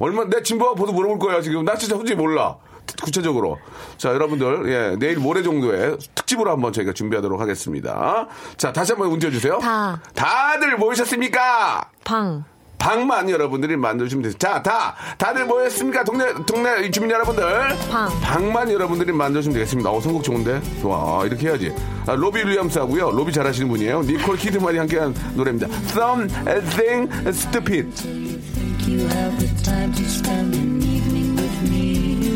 [0.00, 1.64] 얼마 내 진보와 보도 물어볼 거야 지금.
[1.64, 2.56] 나 진짜 솔직히 몰라.
[3.02, 3.58] 구체적으로.
[3.98, 8.26] 자 여러분들 예 내일 모레 정도에 특집으로 한번 저희가 준비하도록 하겠습니다.
[8.56, 9.58] 자 다시 한번 운띄워 주세요.
[9.58, 10.00] 다.
[10.14, 11.88] 다들 모이셨습니까?
[12.02, 12.44] 방.
[12.78, 14.32] 방만 여러분들이 만들어주시면 돼요.
[14.38, 14.96] 자 다.
[15.18, 16.02] 다들 모였습니까?
[16.02, 17.44] 동네 동네 주민 여러분들?
[17.90, 18.08] 방.
[18.22, 19.90] 방만 여러분들이 만들어주시면 되겠습니다.
[19.90, 20.60] 어 선곡 좋은데?
[20.80, 21.24] 좋아.
[21.26, 21.74] 이렇게 해야지.
[22.06, 23.10] 아, 로비 윌리엄스 하고요.
[23.10, 24.00] 로비 잘하시는 분이에요.
[24.00, 25.68] 니콜 키드만이 함께한 노래입니다.
[25.90, 28.49] Something Stupid
[28.87, 32.35] you have the time to spend an evening with me.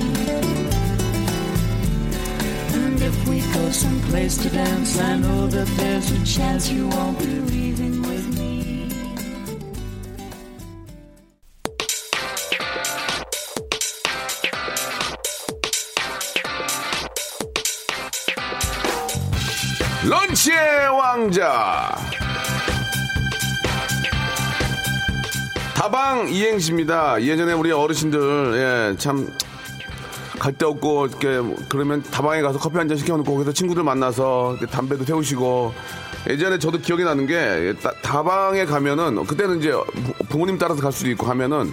[2.73, 7.19] And if we go someplace to dance, I know that there's a chance you won't
[7.19, 8.49] be leaving with me.
[20.09, 22.02] 런치의 왕자
[25.94, 27.22] 다방 이행시입니다.
[27.22, 29.32] 예전에 우리 어르신들 예, 참
[30.40, 35.72] 갈데 없고 이렇게 그러면 다방에 가서 커피 한 잔 시켜놓고 거기서 친구들 만나서 담배도 태우시고
[36.28, 41.08] 예전에 저도 기억이 나는 게 다- 다방에 가면은 그때는 이제 부- 부모님 따라서 갈 수도
[41.10, 41.72] 있고 하면은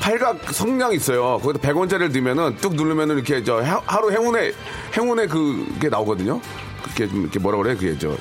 [0.00, 1.38] 팔각 성냥 있어요.
[1.42, 4.54] 거기다 100원짜리를 넣으면은 뚝 누르면은 이렇게 저 하- 하루 행운의
[4.96, 6.40] 행운의 그게 나오거든요.
[6.84, 7.74] 그게 좀 이렇게 뭐라 그래?
[7.74, 8.16] 그게 저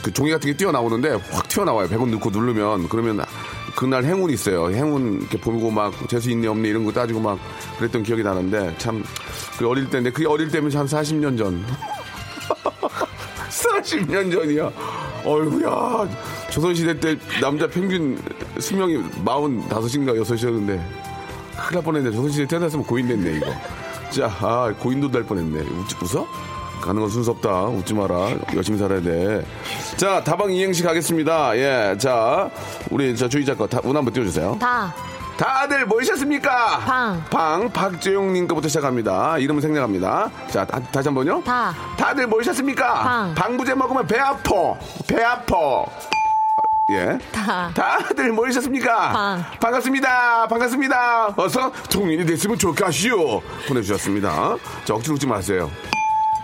[0.00, 1.88] 그 종이 같은 게 뛰어나오는데 확 튀어나와요.
[1.88, 3.24] 100원 넣고 누르면 그러면
[3.74, 4.70] 그날 행운이 있어요.
[4.70, 7.38] 행운 이렇게 보고 막 재수 있니 없니 이런 거 따지고 막
[7.78, 9.02] 그랬던 기억이 나는데 참
[9.58, 11.64] 그 어릴 때인데 그게 어릴 때면 참 40년 전.
[13.48, 14.70] 40년 전이야.
[15.24, 16.08] 어이구야.
[16.50, 18.20] 조선시대 때 남자 평균
[18.58, 22.10] 수명이 45인가 6이었는데 큰일 날 뻔했네.
[22.10, 23.46] 조선시대 태어났으면 고인 됐네, 이거.
[24.10, 25.60] 자, 아, 고인도 될 뻔했네.
[25.60, 26.26] 웃, 웃어?
[26.80, 27.66] 가는 건 순서 없다.
[27.66, 28.30] 웃지 마라.
[28.56, 29.44] 열심히 살아야 돼.
[29.96, 31.56] 자, 다방 이행시 가겠습니다.
[31.56, 31.96] 예.
[31.98, 32.50] 자,
[32.90, 34.56] 우리 저 주희 작가, 다, 운 한번 띄워주세요.
[34.60, 34.92] 다.
[35.36, 36.78] 다들 모이셨습니까?
[36.80, 37.24] 방.
[37.30, 39.38] 방, 박재용님 거부터 시작합니다.
[39.38, 40.30] 이름은 생략합니다.
[40.50, 41.42] 자, 다, 다시 한 번요.
[41.44, 41.74] 다.
[41.96, 42.94] 다들 모이셨습니까?
[42.94, 43.34] 방.
[43.34, 44.74] 방부제 먹으면 배 아파.
[45.06, 45.84] 배 아파.
[46.90, 47.18] 예.
[47.32, 47.70] 다.
[47.74, 49.12] 다들 모이셨습니까?
[49.12, 49.44] 방.
[49.60, 50.46] 반갑습니다.
[50.48, 51.34] 반갑습니다.
[51.36, 53.40] 어서 통일이 됐으면 좋겠시오.
[53.68, 54.56] 보내주셨습니다.
[54.84, 55.70] 자, 억지로 웃지 마세요.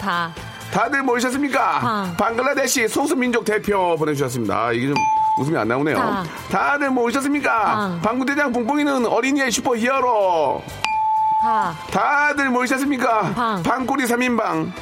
[0.01, 0.31] 다.
[0.73, 1.81] 다들 모이셨습니까?
[1.81, 2.17] 방.
[2.17, 4.67] 방글라데시 소수민족 대표 보내주셨습니다.
[4.67, 4.95] 아, 이게 좀
[5.41, 5.97] 웃음이 안 나오네요.
[5.97, 6.25] 다.
[6.51, 7.65] 다들 모이셨습니까?
[7.65, 8.01] 방.
[8.01, 10.63] 방구대장 뽕뽕이는 어린이의 슈퍼 히어로.
[11.43, 11.75] 다.
[11.91, 13.33] 다들 모이셨습니까?
[13.35, 13.63] 방.
[13.63, 14.73] 방꼬리 3인방.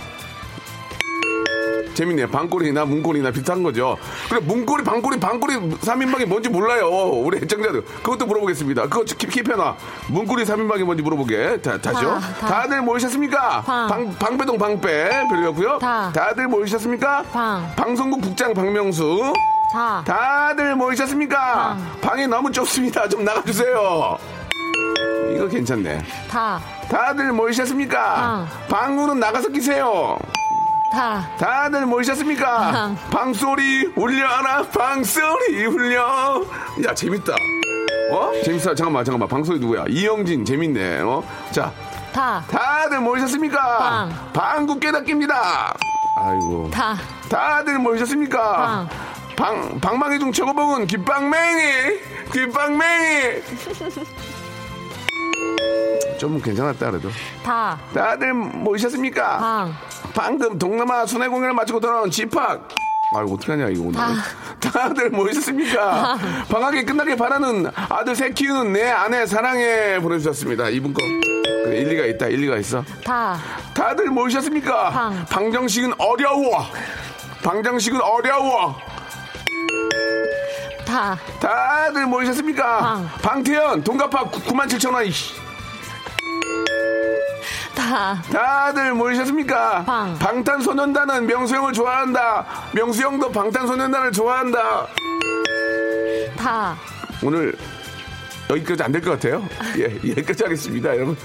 [1.95, 2.29] 재밌네요.
[2.29, 3.97] 방꼬리나 문꼬리나 비슷한 거죠.
[4.29, 6.89] 그래, 문꼬리, 방꼬리, 방꼬리 3인방이 뭔지 몰라요.
[6.89, 7.83] 우리 애청자들.
[8.03, 8.83] 그것도 물어보겠습니다.
[8.85, 9.75] 그거 킵, 킵해놔.
[10.11, 11.63] 문꼬리 3인방이 뭔지 물어보게.
[11.63, 12.19] 다, 다시요.
[12.21, 12.47] 다, 다.
[12.47, 13.63] 다들 모이셨습니까?
[13.63, 13.89] 방.
[13.89, 15.27] 방, 방배동 방배.
[15.31, 15.79] 별로였고요.
[15.79, 16.11] 다.
[16.15, 17.23] 다들 모이셨습니까?
[17.33, 17.73] 방.
[17.77, 19.33] 방송국 국장 박명수.
[19.73, 20.03] 다.
[20.07, 21.77] 다들 모이셨습니까?
[22.01, 23.09] 방이 너무 좁습니다.
[23.09, 24.19] 좀 나가주세요.
[25.35, 26.03] 이거 괜찮네.
[26.31, 26.61] 다.
[26.91, 28.47] 다들 모이셨습니까?
[28.69, 30.19] 방구는 나가서 끼세요.
[30.93, 31.29] 다.
[31.39, 32.71] 다들 모이셨습니까?
[32.73, 32.97] 방.
[33.11, 36.43] 방소리 울려라 방소리 울려
[36.87, 37.33] 야 재밌다
[38.13, 38.31] 어?
[38.45, 41.23] 재밌어 잠깐만 잠깐만 방소리 누구야 이영진 재밌네 어?
[41.51, 41.73] 자
[42.13, 42.43] 다.
[42.49, 43.79] 다들 모이셨습니까?
[43.79, 44.33] 방.
[44.33, 45.75] 방구 깨닫기입니다
[46.17, 46.97] 아이고 다.
[47.29, 48.89] 다들 모이셨습니까?
[49.37, 51.99] 방, 방망이 중 최고봉은 귓방맹이
[52.33, 53.43] 귓방맹이
[56.19, 57.11] 좀 괜찮았다 그래도
[57.45, 57.79] 다.
[57.93, 59.39] 다들 모이셨습니까?
[59.39, 59.75] 방.
[60.15, 62.69] 방금 동남아 순회 공연을 마치고 돌아온 집합.
[63.15, 64.01] 아이고 어떡하냐 이거 오늘.
[64.61, 66.17] 다들 모이셨습니까?
[66.51, 70.69] 방학이 끝나길 바라는 아들 새 키우는 내 아내 사랑해 보내주셨습니다.
[70.71, 71.03] 이분 거
[71.65, 72.83] 그래, 일리가 있다, 일리가 있어.
[73.05, 73.37] 다.
[73.75, 74.91] 다들 모이셨습니까?
[74.91, 75.25] 방.
[75.27, 76.65] 방정식은 어려워.
[77.43, 78.77] 방정식은 어려워.
[80.87, 81.17] 다.
[81.41, 82.79] 다들 모이셨습니까?
[82.79, 83.09] 방.
[83.23, 85.05] 방태현, 돈갚아 9만 7천 원.
[85.07, 85.46] 이씨.
[87.87, 88.21] 다.
[88.33, 89.85] 다들 모이셨습니까?
[89.85, 90.19] 방.
[90.19, 92.45] 방탄소년단은 명수형을 좋아한다.
[92.73, 94.87] 명수형도 방탄소년단을 좋아한다.
[96.37, 96.77] 다.
[97.23, 97.55] 오늘
[98.51, 99.45] 여기까지 안 될 것 같아요.
[99.79, 101.17] 예, 여기까지 하겠습니다, 여러분.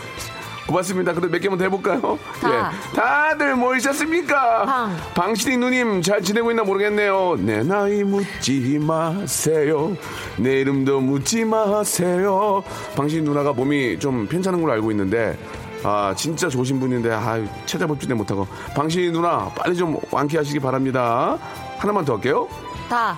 [0.68, 1.12] 고맙습니다.
[1.14, 2.18] 그래도 몇 개만 더 해볼까요?
[2.40, 2.72] 다.
[2.94, 2.96] 예.
[2.96, 4.66] 다들 모이셨습니까?
[4.66, 4.98] 방.
[5.16, 7.36] 방신이 누님 잘 지내고 있나 모르겠네요.
[7.40, 9.98] 내 나이 묻지 마세요.
[10.38, 12.64] 내 이름도 묻지 마세요.
[12.96, 15.38] 방신이 누나가 몸이 좀 편찮은 걸로 알고 있는데,
[15.84, 18.48] 아, 진짜 좋으신 분인데, 아 찾아보지도 못하고.
[18.76, 21.38] 방신이 누나, 빨리 좀 완쾌하시기 바랍니다.
[21.78, 22.48] 하나만 더 할게요.
[22.90, 23.18] 다.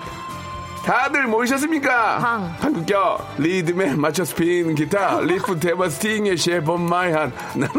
[0.84, 2.18] 다들 모이셨습니까?
[2.18, 2.54] 방.
[2.60, 7.32] 한국격 리듬에 맞춰 스피는 기타 리프 테버 스팅의 쉐본 마이한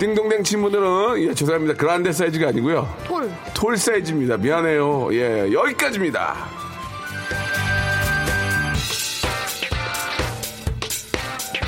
[0.00, 3.30] 띵동댕 친구들은 예 죄송합니다 그란데 사이즈가 아니고요 톨.
[3.54, 6.34] 톨 사이즈입니다 미안해요 예 여기까지입니다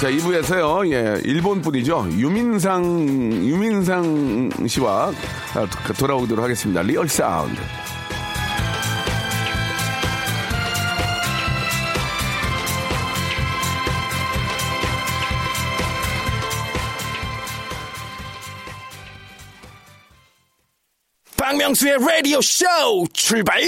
[0.04, 2.06] 자 2부에서요 예 일본 분이죠.
[2.10, 2.84] 유민상
[3.42, 5.12] 유민상 씨와
[5.54, 6.82] 아, 도- 돌아오도록 하겠습니다.
[6.82, 7.58] 리얼 사운드.
[21.38, 22.64] 박명수의 라디오 쇼
[23.14, 23.60] 출발!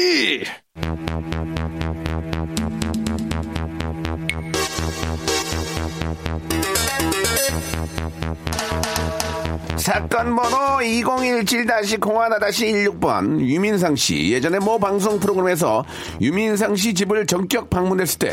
[9.87, 15.85] 사건 번호 2017-01-16번 유민상 씨 예전에 모 방송 프로그램에서
[16.20, 18.33] 유민상 씨 집을 전격 방문했을 때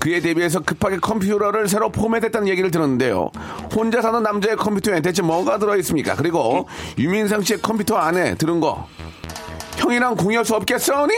[0.00, 3.30] 그에 대비해서 급하게 컴퓨터를 새로 포맷했다는 얘기를 들었는데요.
[3.72, 6.16] 혼자 사는 남자의 컴퓨터에 대체 뭐가 들어있습니까?
[6.16, 6.66] 그리고
[6.98, 8.88] 유민상 씨의 컴퓨터 안에 들은 거
[9.76, 11.14] 형이랑 공유할 수 없겠어니?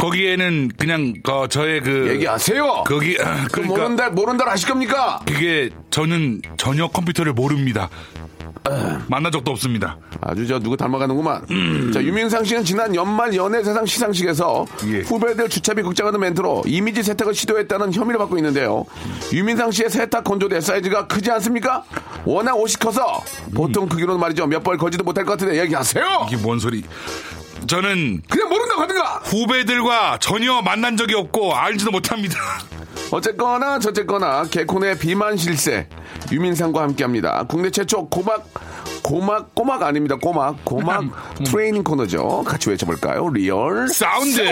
[0.00, 2.84] 거기에는 그냥 어, 저의 그 얘기하세요.
[2.86, 5.20] 거기 아, 그 그러니까 모른다 모른다 아실 겁니까?
[5.26, 7.88] 그게 저는 전혀 컴퓨터를 모릅니다.
[9.08, 9.96] 만난 적도 없습니다.
[10.20, 11.46] 아주 저 누구 닮아가는구만.
[11.92, 15.00] 자, 유민상 씨는 지난 연말 연예세상 시상식에서 예.
[15.00, 18.84] 후배들 주차비 걱정하는 멘트로 이미지 세탁을 시도했다는 혐의를 받고 있는데요.
[19.32, 21.84] 유민상 씨의 세탁 건조대 사이즈가 크지 않습니까?
[22.24, 23.22] 워낙 옷이 커서
[23.54, 24.46] 보통 크기로는 말이죠.
[24.46, 26.04] 몇 벌 걸지도 못할 것 같은데 얘기하세요.
[26.28, 26.84] 이게 뭔 소리?
[27.66, 29.02] 저는 그냥 모른다고 하든가.
[29.24, 32.36] 후배들과 전혀 만난 적이 없고 알지도 못합니다.
[33.10, 35.88] 어쨌거나 저쨌거나 개콘의 비만 실세
[36.30, 37.44] 유민상과 함께합니다.
[37.48, 38.48] 국내 최초 고막
[39.02, 40.16] 고막 꼬막 아닙니다.
[40.16, 41.04] 꼬막 고막
[41.44, 42.44] 트레이닝 코너죠.
[42.46, 43.28] 같이 외쳐볼까요?
[43.30, 44.44] real sound.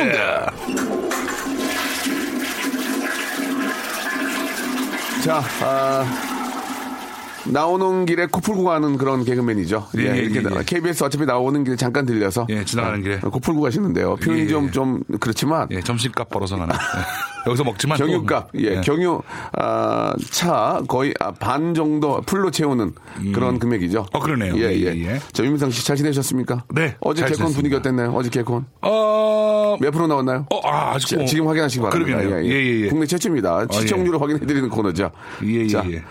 [5.25, 6.05] 자, 아,
[7.53, 9.89] 나오는 길에 코 풀고 가는 그런 개그맨이죠.
[9.99, 10.65] 예, 예, 예, 이렇게 예, 나- 예.
[10.65, 13.19] KBS 어차피 나오는 길에 잠깐 들려서 예, 지나가는 길에.
[13.19, 14.17] 코 풀고 가시는데요.
[14.17, 14.49] 표현이 예, 예.
[14.49, 16.57] 좀, 좀 그렇지만 예, 점심값 벌어서.
[16.59, 16.67] 예.
[17.47, 19.21] 여기서 먹지만 또- 경유값, 예, 경유
[19.53, 22.93] 아, 차 거의 아, 반 정도 풀로 채우는
[23.33, 24.07] 그런 금액이죠.
[24.13, 24.55] 어, 그러네요.
[24.57, 25.07] 예, 예, 예.
[25.15, 25.21] 예.
[25.33, 26.65] 자, 유민상 씨 잘 지내셨습니까?
[26.75, 27.75] 네, 어제 잘 개콘 분위기.
[27.75, 28.11] 어땠나요?
[28.15, 30.47] 어제 개콘 어, 몇 프로 나왔나요?
[30.51, 32.19] 어, 아, 아직 자, 뭐- 지금 확인하시기 어, 바랍니다.
[32.19, 32.45] 그러겠네요.
[32.53, 32.89] 예, 예, 예.
[32.89, 33.67] 국내 최초입니다.
[33.71, 35.11] 시청률을 확인해 드리는 코너죠.
[35.45, 36.03] 예, 예, 자, 예.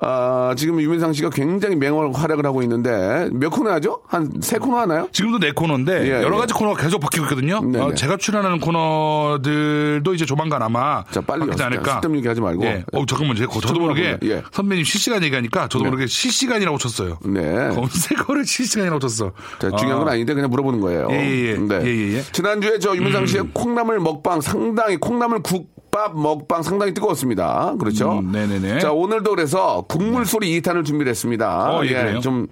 [0.00, 4.00] 아, 지금 유민상 씨가 굉장히 맹활 활약을 하고 있는데 몇 코너 하죠?
[4.06, 5.08] 한 세 코너 하나요?
[5.12, 6.40] 지금도 네 코너인데 예, 여러 예.
[6.40, 7.60] 가지 코너가 계속 바뀌고 있거든요.
[7.60, 7.80] 네네.
[7.80, 11.46] 어, 제가 출연하는 코너들도 이제 조만간 아마 자, 빨리요.
[11.46, 11.92] 바뀌지 않을까.
[11.94, 12.64] 쓸데없는 얘기 하지 말고.
[12.64, 12.84] 예.
[12.92, 14.18] 어, 잠깐만, 제가 저도 시청률 모르게.
[14.24, 14.42] 예.
[14.52, 15.90] 선배님 실시간 얘기하니까 저도 네.
[15.90, 17.18] 모르게 실시간이라고 쳤어요.
[17.24, 17.68] 네.
[17.74, 19.32] 검색어를 실시간이라고 쳤어.
[19.58, 20.12] 자, 중요한 건 아.
[20.12, 21.08] 아닌데 그냥 물어보는 거예요.
[21.10, 21.54] 예, 예, 예.
[21.56, 21.80] 네.
[21.82, 22.22] 예, 예, 예.
[22.32, 27.74] 지난주에 저 유민상 씨의 콩나물 먹방 상당히 콩나물 국밥 먹방 상당히 뜨거웠습니다.
[27.78, 28.18] 그렇죠?
[28.18, 28.80] 음, 네네네.
[28.80, 31.70] 자, 오늘도 그래서 국물 소리 2탄을 준비를 했습니다.
[31.76, 32.20] 어, 예, 그래요?
[32.20, 32.46] 좀,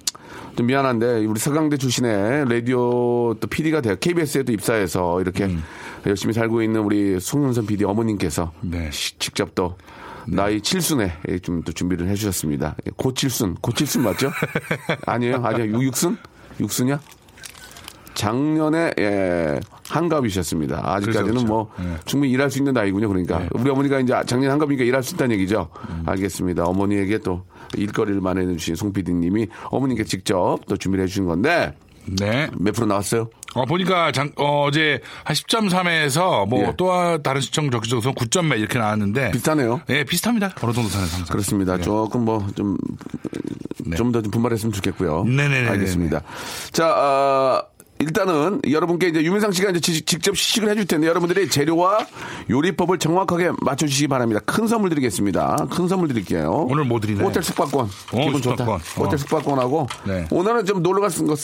[0.56, 3.96] 좀 미안한데 우리 서강대 출신의 라디오 또 PD가 돼요.
[4.00, 5.62] KBS에 도 입사해서 이렇게 음.
[6.06, 8.90] 열심히 살고 있는 우리 송윤선 PD 어머님께서 네.
[8.90, 9.76] 시- 직접 또
[10.28, 12.76] 나이 칠순에 좀 또 준비를 해주셨습니다.
[12.96, 14.30] 고칠순, 고칠순 맞죠?
[15.06, 16.16] 아니에요, 아니요, 육- 육순,
[16.58, 16.98] 육순이야?
[18.14, 20.80] 작년에 예, 한갑이셨습니다.
[20.84, 21.90] 아직까지는 그렇죠, 뭐 그렇죠.
[21.92, 21.96] 예.
[22.04, 23.08] 충분히 일할 수 있는 나이군요.
[23.08, 23.48] 그러니까 네.
[23.54, 25.68] 우리 어머니가 이제 작년 한갑이니까 일할 수 있다는 얘기죠.
[25.90, 26.02] 음.
[26.06, 26.64] 알겠습니다.
[26.64, 27.44] 어머니에게 또
[27.76, 31.74] 일거리를 마련해 주신 송 PD님이 어머니께 직접 또 준비를 해 주신 건데
[32.06, 32.48] 네.
[32.58, 33.28] 몇 프로 나왔어요?
[33.54, 36.74] 어, 보니까 장, 어, 어제 한 10.3에서 뭐 예.
[36.76, 39.30] 또 다른 시청 적기적으로 9점 몇 이렇게 나왔는데.
[39.30, 39.80] 비슷하네요.
[39.88, 40.52] 예, 비슷합니다.
[40.60, 41.32] 어느 정도 선에서 항상.
[41.32, 41.78] 그렇습니다.
[41.78, 41.82] 예.
[41.82, 45.24] 조금 뭐좀좀더 좀 분발했으면 좋겠고요.
[45.24, 45.70] 네네네네네.
[45.70, 46.20] 알겠습니다.
[46.72, 47.62] 자, 아,
[47.98, 52.06] 일단은 여러분께 이제 유민상 씨가 이제 지- 직접 시식을 해줄 텐데 여러분들이 재료와
[52.50, 54.40] 요리법을 정확하게 맞춰주시기 바랍니다.
[54.44, 55.66] 큰 선물 드리겠습니다.
[55.70, 56.66] 큰 선물 드릴게요.
[56.68, 57.26] 오늘 뭐 드리나요?
[57.26, 57.88] 호텔 숙박권.
[58.10, 58.64] 기분 좋다.
[58.64, 58.80] 숙박권.
[59.04, 59.16] 호텔 어.
[59.18, 60.26] 숙박권하고 네.
[60.30, 61.38] 오늘은 좀 놀러 갔은 것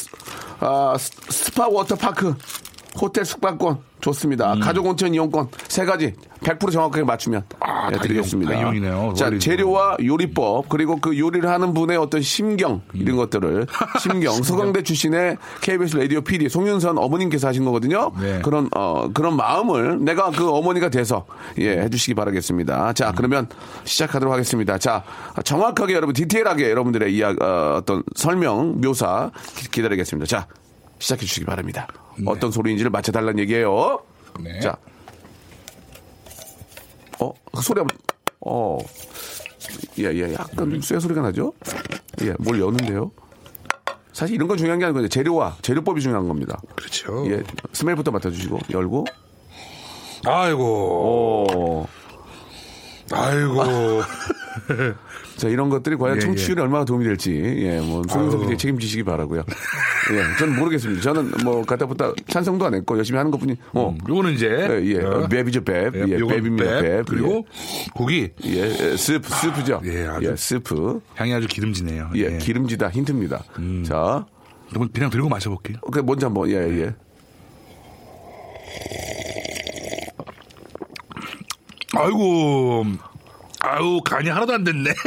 [0.60, 2.34] 아, 스- 스파 워터파크
[3.00, 4.56] 호텔 숙박권 좋습니다.
[4.60, 7.56] 가족 온천 이용권 세 가지 100% 정확하게 맞추면 음.
[7.60, 8.52] 아, 예, 다 드리겠습니다.
[8.52, 9.14] 이용, 다 이용 이네요.
[9.14, 9.30] 자.
[9.38, 13.66] 재료와 요리법 그리고 그 요리를 하는 분의 어떤 심경 이런 것들을
[14.02, 18.12] 심경 서강대 출신의 KBS 라디오 PD 송윤선 어머님께서 하신 거거든요.
[18.20, 18.40] 네.
[18.42, 21.24] 그런 어 그런 마음을 내가 그 어머니가 돼서
[21.58, 22.88] 예 해 주시기 바라겠습니다.
[22.90, 22.94] 음.
[22.94, 23.46] 자 그러면
[23.84, 24.78] 시작하도록 하겠습니다.
[24.78, 25.04] 자
[25.44, 30.26] 정확하게 여러분 디테일하게 여러분들의 이야 어, 어떤 설명 묘사 기- 기다리겠습니다.
[30.26, 30.46] 자
[31.02, 31.88] 시작해 주시기 바랍니다.
[32.26, 34.04] 어떤 소리인지를 맞춰달라는 얘기예요.
[34.38, 34.60] 네.
[34.60, 34.76] 자,
[37.18, 37.98] 어, 그 소리 한번,
[38.40, 38.78] 어,
[39.98, 41.52] 예, 예, 약간 쇠 소리가 나죠?
[42.22, 43.10] 예, 뭘 여는데요?
[44.12, 46.60] 사실 이런 건 중요한 게 아니고 재료와 재료법이 중요한 겁니다.
[46.76, 47.24] 그렇죠.
[47.26, 49.04] 예, smell부터 맡아주시고 열고,
[50.24, 51.86] 아이고, 오,
[53.10, 53.62] 아이고.
[55.36, 58.38] 자 이런 것들이 과연 예, 청취율에 얼마나 도움이 될지, 예, 뭐 아유.
[58.40, 59.42] PD 책임지시기 바라고요.
[60.12, 61.00] 예, 저는 모르겠습니다.
[61.00, 64.46] 저는 뭐 갖다부터 찬성도 안 했고 열심히 하는 것 뿐이, 어, 요거는 이제.
[64.48, 66.82] 예, 예, 어, 밥이죠, 밥, 예, 밥입니다, 밥.
[66.82, 67.46] 밥, 그리고
[67.94, 68.30] 고기.
[68.44, 69.80] 예, 예, 스프, 스프죠.
[69.84, 71.00] 예, 아주- 예, 스프.
[71.16, 72.10] 향이 아주 기름지네요.
[72.16, 73.44] 예, 기름지다 힌트입니다.
[73.86, 74.26] 자,
[74.70, 75.78] 그럼 그냥 들고 마셔볼게요.
[75.92, 76.94] 그 먼저 한번 예, 예.
[81.94, 82.84] 아이고.
[83.64, 84.90] 아유, 간이 하나도 안 됐네.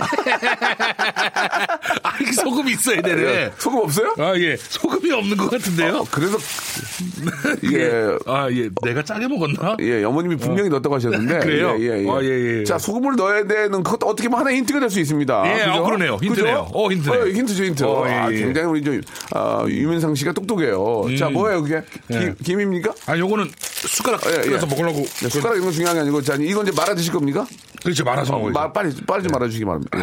[2.03, 3.21] 아, 이게 소금이 있어야 되네.
[3.23, 3.51] 예.
[3.57, 4.15] 소금 없어요?
[4.17, 4.55] 아, 예.
[4.55, 5.97] 소금이 없는 것 같은데요?
[5.97, 6.37] 어, 그래서
[7.73, 8.17] 예.
[8.25, 8.69] 아, 예.
[8.81, 9.75] 내가 짜게 먹었나?
[9.81, 11.39] 예, 어머님이 분명히 넣었다고 하셨는데.
[11.45, 11.75] 그래요?
[11.79, 12.09] 예, 예, 예.
[12.09, 12.63] 아, 예, 예.
[12.63, 15.43] 자, 소금을 넣어야 되는 그것도 어떻게 보면 하나의 힌트가 될 수 있습니다.
[15.47, 16.17] 예, 아, 그러네요.
[16.21, 16.65] 힌트네요.
[16.65, 16.79] 그죠?
[16.79, 17.17] 어, 힌트네.
[17.17, 17.83] 어, 힌트죠, 힌트.
[17.83, 18.37] 어, 예, 아, 예.
[18.37, 18.91] 굉장히 우리 저,
[19.37, 21.05] 아, 유민상 씨가 똑똑해요.
[21.17, 21.81] 자, 뭐예요, 그게?
[22.11, 22.19] 예.
[22.19, 22.93] 김, 김입니까?
[23.07, 23.51] 아, 요거는
[23.87, 24.41] 숟가락 예, 예.
[24.41, 24.99] 끓여서 먹으려고.
[25.03, 27.45] 네, 숟가락 이런 건 중요한 게 아니고, 자, 이건 이제 말아 드실 겁니까?
[27.83, 28.03] 그렇죠.
[28.03, 28.53] 말아서 어, 먹어야죠.
[28.59, 29.97] 마- 빨리 빨리 좀 말아 주시기 바랍니다.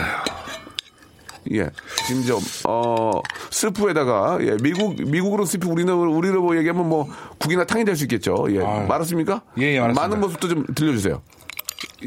[1.51, 1.57] 예.
[1.59, 1.71] 예.
[2.07, 7.97] 지금 좀, 어, 스프에다가, 예, 미국, 미국으로 스프, 우리는, 우리로 얘기하면 뭐, 국이나 탕이 될
[7.97, 8.47] 수 있겠죠.
[8.51, 8.61] 예.
[8.65, 8.87] 아유.
[8.87, 9.43] 말았습니까?
[9.59, 10.01] 예, 예, 말았습니다.
[10.09, 11.21] 많은 모습도 좀 들려주세요.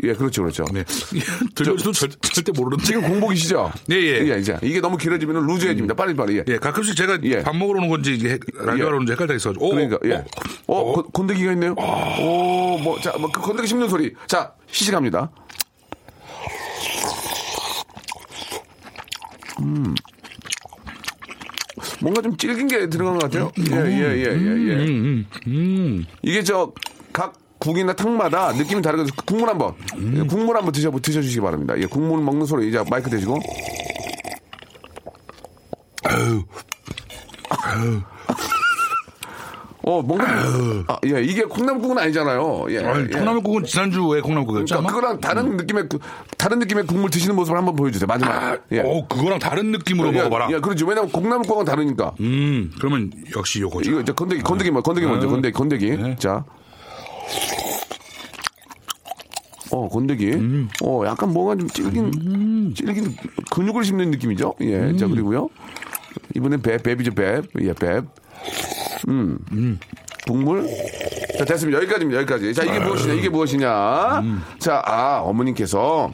[0.03, 0.65] 예, 그렇죠, 그렇죠.
[0.73, 0.83] 네.
[1.55, 2.83] 들려줘도 절, 절대 모르는데.
[2.85, 3.71] 지금 공복이시죠?
[3.91, 4.27] 예, 예.
[4.33, 4.57] 예, 이제.
[4.61, 5.93] 이게 너무 길어지면 루즈해집니다.
[5.95, 6.37] 빨리, 빨리.
[6.37, 6.43] 예.
[6.47, 7.43] 예, 가끔씩 제가 예.
[7.43, 8.85] 밥 먹으러 오는 건지 이게 라디오 예.
[8.85, 9.65] 하러 오는지 헷갈려 있어가지고.
[9.65, 10.23] 오, 그러니까, 예.
[10.67, 10.93] 어, 어.
[10.93, 11.73] 건- 건더기가 있네요.
[11.73, 14.13] 오, 뭐, 자, 뭐, 그 건더기 씹는 소리.
[14.27, 15.31] 자, 시식합니다.
[19.61, 19.95] 음.
[22.01, 23.51] 뭔가 좀 질긴 게 들어간 것 같아요.
[23.59, 26.05] 예, 예, 예, 예, 예.
[26.21, 26.71] 이게 저,
[27.13, 27.33] 각
[27.65, 29.11] 국이나 탕마다 느낌이 다르거든요.
[29.25, 29.73] 국물 한 번.
[30.15, 31.73] 예, 국물 한번 드셔, 드셔 주시기 바랍니다.
[31.77, 32.69] 예, 국물 먹는 소리.
[32.69, 33.39] 이제 마이크 대시고.
[39.87, 40.25] 어, 뭔가.
[40.41, 42.65] 좀- 아, 예, 이게 콩나물국은 아니잖아요.
[42.69, 42.79] 예.
[42.79, 43.17] 아니, 예.
[43.17, 44.77] 콩나물국은 지난주에 콩나물국이었죠.
[44.77, 44.93] 그러니까?
[44.95, 45.99] 그거랑 다른 느낌의, 그-
[46.39, 48.07] 다른 느낌의 국물 드시는 모습을 한번 보여주세요.
[48.07, 48.31] 마지막.
[48.33, 48.79] 아, 예.
[48.79, 50.47] 어, 그거랑 다른 느낌으로 예, 먹어봐라.
[50.51, 50.87] 예, 그렇죠.
[50.87, 52.13] 왜냐면 콩나물국은 다르니까.
[52.19, 53.91] 음, 그러면 역시 요거죠.
[53.91, 55.29] 이거 이제 건더기, 건더기, 뭐, 건더기 먼저, 아.
[55.29, 55.89] 건더기, 건더기.
[55.97, 56.15] 네.
[56.17, 56.43] 자.
[59.71, 60.31] 어, 건더기.
[60.33, 60.69] 음.
[60.83, 63.15] 어, 약간 뭔가 좀 질긴, 질긴
[63.51, 64.53] 근육을 씹는 느낌이죠.
[64.61, 64.77] 예.
[64.77, 64.97] 음.
[64.97, 65.49] 자, 그리고요.
[66.35, 67.43] 이번엔 배, 뱀이죠, 뱀.
[67.61, 68.07] 예, 뱀.
[69.07, 69.79] 음.
[70.27, 70.67] 국물.
[71.37, 71.79] 자, 됐습니다.
[71.79, 72.21] 여기까지입니다.
[72.21, 72.53] 여기까지.
[72.53, 74.23] 자, 이게 무엇이냐, 이게 무엇이냐.
[74.59, 76.13] 자, 아, 어머님께서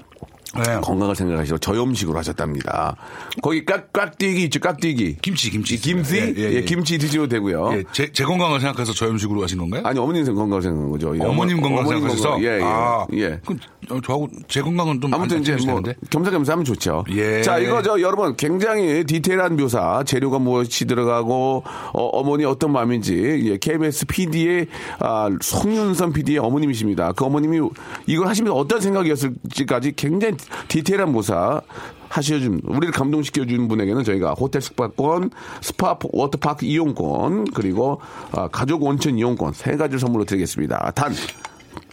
[0.55, 0.79] 네.
[0.81, 2.95] 건강을 생각하시고 저염식으로 하셨답니다.
[3.41, 5.17] 거기 깍, 깍띠기 있죠, 깍띠기.
[5.21, 5.75] 김치, 김치.
[5.75, 6.17] 이 김치?
[6.17, 6.61] 예, 예, 예, 예.
[6.61, 7.69] 김치 드셔도 되고요.
[7.73, 9.81] 예, 제, 제 건강을 생각해서 저 음식으로 하신 건가요?
[9.85, 11.15] 아니, 어머님 건강을 생각한 거죠.
[11.17, 12.29] 예, 어머님 어머- 건강 어머님 생각하셔서?
[12.31, 12.43] 건강.
[12.43, 12.61] 예, 예.
[12.63, 13.39] 아, 예.
[13.45, 13.55] 그,
[13.89, 15.81] 어, 저하고 제 건강은 좀 아무튼 안 이제 뭐?
[16.09, 17.05] 겸사겸사 하면 좋죠.
[17.11, 17.41] 예.
[17.41, 23.13] 자, 이거 저 여러분 굉장히 디테일한 묘사, 재료가 무엇이 들어가고 어머니 어떤 마음인지
[23.51, 24.67] 예, KBS PD의
[24.99, 27.13] 아, 송윤선 PD의 어머님이십니다.
[27.13, 27.69] 그 어머님이
[28.05, 30.35] 이걸 하시면서 어떤 생각이었을지까지 굉장히
[30.67, 31.61] 디테일한 묘사
[32.09, 38.01] 하셔준 우리를 감동시켜 준 분에게는 저희가 호텔 숙박권, 스파 워터파크 이용권 그리고
[38.33, 40.91] 아, 가족 온천 이용권 세 가지를 선물로 드리겠습니다.
[40.91, 41.13] 단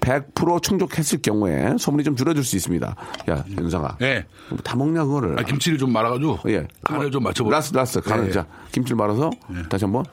[0.01, 2.97] 100% 충족했을 경우에 선물이 좀 줄어들 수 있습니다.
[3.31, 3.97] 야, 민상아.
[4.01, 4.25] 예.
[4.65, 5.39] 다 먹냐, 그거를.
[5.39, 6.39] 아, 김치를 좀 말아가지고.
[6.49, 6.67] 예.
[6.83, 7.55] 간을 좀 맞춰보세요.
[7.57, 8.01] 라스, 라스.
[8.01, 8.29] 간을.
[8.29, 8.33] 예.
[8.33, 9.31] 자, 김치를 말아서
[9.69, 10.05] 다시 한 번.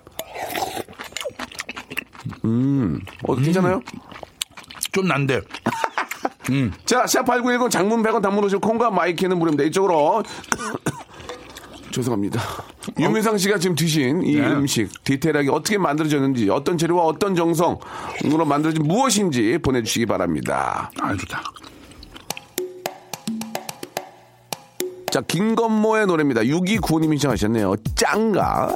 [2.43, 3.81] 음, 어, 괜찮아요?
[4.91, 5.41] 좀 난데.
[6.85, 9.63] 자, 샵8910 장문 100원 단문 50원이고 콩과 my K는 무료입니다.
[9.65, 10.23] 이쪽으로.
[11.91, 12.41] 죄송합니다.
[12.99, 14.47] 유민상 씨가 지금 드신 이 네.
[14.47, 20.91] 음식 디테일하게 어떻게 만들어졌는지 어떤 재료와 어떤 정성으로 만들어진 무엇인지 보내주시기 바랍니다.
[20.99, 21.41] 아, 좋다.
[25.09, 26.41] 자, 김건모의 노래입니다.
[26.41, 27.75] 6295님이 신청하셨네요.
[27.95, 28.75] 짱가.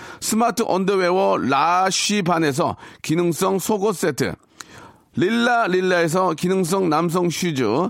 [0.21, 4.35] 스마트 언더웨어 라쉬반에서 기능성 속옷 세트,
[5.15, 7.89] 릴라 릴라에서 기능성 남성 슈즈,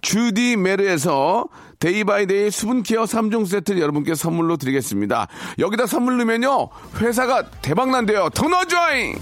[0.00, 1.46] 주디 메르에서
[1.80, 5.28] day by day 수분케어 3종 세트를 여러분께 선물로 드리겠습니다.
[5.58, 6.68] 여기다 선물 넣으면요,
[7.00, 8.30] 회사가 대박난대요.
[8.30, 9.16] 더 넣어줘잉!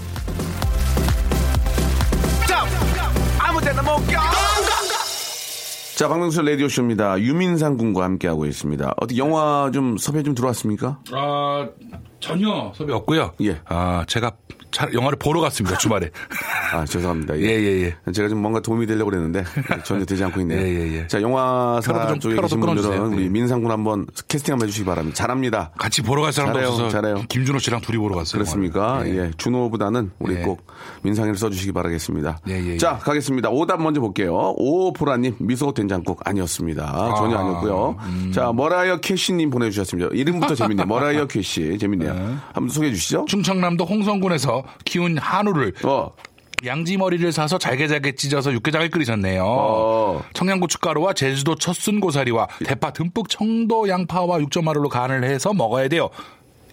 [3.39, 4.21] 아무 데나 못 가!
[5.95, 7.19] 자, 박명수 라디오쇼입니다.
[7.19, 8.93] 유민상 군과 함께하고 있습니다.
[8.97, 10.99] 어떻게 영화 좀 섭외 좀 들어왔습니까?
[11.11, 11.67] 아,
[12.19, 13.33] 전혀 섭외 없고요.
[13.41, 13.59] 예.
[13.65, 14.31] 아, 제가
[14.71, 16.09] 차- 영화를 보러 갔습니다, 주말에.
[16.73, 17.37] 아, 죄송합니다.
[17.39, 18.11] 예, 예, 예.
[18.11, 19.43] 제가 좀 뭔가 도움이 되려고 그랬는데
[19.85, 20.59] 전혀 되지 않고 있네요.
[20.59, 21.07] 예, 예, 예.
[21.07, 23.13] 자, 영화사 좀- 쪽에 계신 분들은.
[23.13, 23.29] 우리 예.
[23.29, 25.15] 민상군 한번 캐스팅 한번 해주시기 바랍니다.
[25.15, 25.71] 잘합니다.
[25.77, 27.23] 같이 보러 갈 사람도 잘해요, 없어서 잘해요.
[27.29, 28.39] 김준호 씨랑 둘이 보러 갔어요.
[28.39, 28.79] 그렇습니까?
[29.05, 29.17] 영화를.
[29.17, 29.31] 예.
[29.37, 30.41] 준호보다는 우리 예.
[30.41, 30.65] 꼭
[31.03, 32.39] 민상이를 써주시기 바라겠습니다.
[32.49, 32.77] 예, 예, 예.
[32.77, 33.49] 자, 가겠습니다.
[33.49, 34.53] 오답 먼저 볼게요.
[34.57, 37.15] 오보라님, 미소 된장국 아니었습니다.
[37.15, 37.95] 전혀 아, 아니었고요.
[38.01, 38.31] 음.
[38.33, 40.09] 자, 머라이어 캐시님 보내주셨습니다.
[40.13, 40.85] 이름부터 재밌네요.
[40.87, 41.77] 머라이어 캐시.
[41.79, 42.06] 재밌네요.
[42.13, 43.25] 한번 소개해 주시죠.
[43.27, 46.11] 충청남도 홍성군에서 키운 한우를 어,
[46.65, 49.43] 양지 머리를 사서 잘게 잘게 찢어서 육개장을 끓이셨네요.
[49.45, 50.23] 어.
[50.33, 56.09] 청양고춧가루와 제주도 첫순 고사리와 대파 듬뿍 청도 양파와 육전마루로 간을 해서 먹어야 돼요.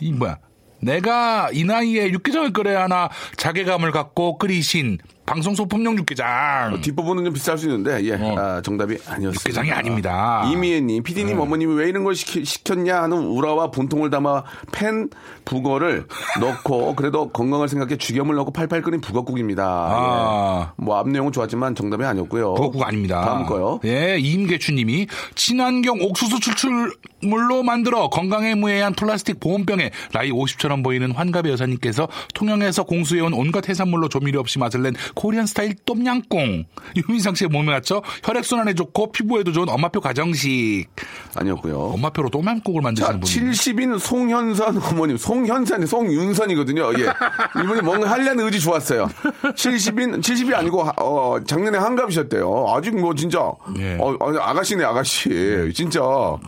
[0.01, 0.39] 이 뭐야?
[0.81, 6.81] 내가 이 나이에 육개장을 끓여야 하나 자괴감을 갖고 끓이신 방송 소품용 육개장.
[6.83, 8.13] 뒷부분은 좀 비쌀 수 있는데, 예.
[8.15, 8.35] 어.
[8.39, 9.29] 아, 정답이 아니었습니다.
[9.35, 10.49] 육개장이 아닙니다.
[10.53, 15.09] 이미애님, 피디님 어머님이 왜 이런 걸 시키, 시켰냐 하는 우라와 분통을 담아 팬
[15.45, 16.07] 북어를
[16.41, 19.65] 넣고 그래도 건강을 생각해 죽염을 넣고 팔팔 끓인 북어국입니다.
[19.65, 20.73] 아.
[20.79, 20.83] 예.
[20.85, 22.55] 뭐 앞 내용은 좋았지만 정답이 아니었고요.
[22.55, 23.21] 북어국 아닙니다.
[23.25, 23.81] 다음 거요.
[23.85, 32.09] 예, 이임계추님이 친환경 옥수수 추출물로 만들어 건강에 무해한 플라스틱 보온병에 나이 50처럼 보이는 환갑의 여사님께서
[32.35, 36.65] 통영에서 공수해온 온갖 해산물로 조미료 없이 맛을 낸 코리안 스타일 똠양꿍.
[36.97, 40.87] 유민상 씨의 몸에 맞춰 혈액순환에 좋고 피부에도 좋은 엄마표 가정식.
[41.35, 41.79] 아니었고요.
[41.79, 43.53] 엄마표로 똠양꿍을 자, 만드시는 분.
[43.53, 46.93] 70인 송현선 어머님, 송현선이 송윤선이거든요.
[46.99, 47.07] 예.
[47.63, 49.09] 이분이 뭔가 하려는 의지 좋았어요.
[49.43, 52.67] 70인, 70이 아니고, 어, 작년에 한갑이셨대요.
[52.77, 53.39] 아직 뭐 진짜,
[53.79, 53.97] 예.
[54.01, 55.73] 어, 아니, 아가씨네, 아가씨.
[55.75, 56.01] 진짜.
[56.03, 56.41] 어,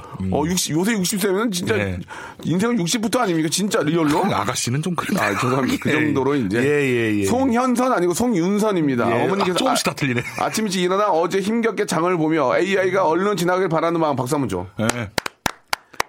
[0.47, 1.99] 60, 요새 60세면 진짜 예.
[2.45, 3.49] 인생은 60부터 아닙니까?
[3.51, 4.25] 진짜 리얼로?
[4.25, 5.19] 아가씨는 좀 그래.
[5.21, 5.77] 아, 죄송합니다.
[5.81, 6.59] 그 정도로 이제.
[6.59, 7.25] 예, 예, 예.
[7.27, 9.11] 송현선 아니고 송윤 선입니다.
[9.11, 9.25] 예.
[9.25, 9.53] 어머니께서.
[9.53, 10.23] 아, 조금씩 다 틀리네.
[10.41, 14.67] 아침 일찍 일어나 어제 힘겹게 장을 보며 AI가 얼른 지나길 바라는 마음 박수 한번 줘.
[14.81, 15.11] 예.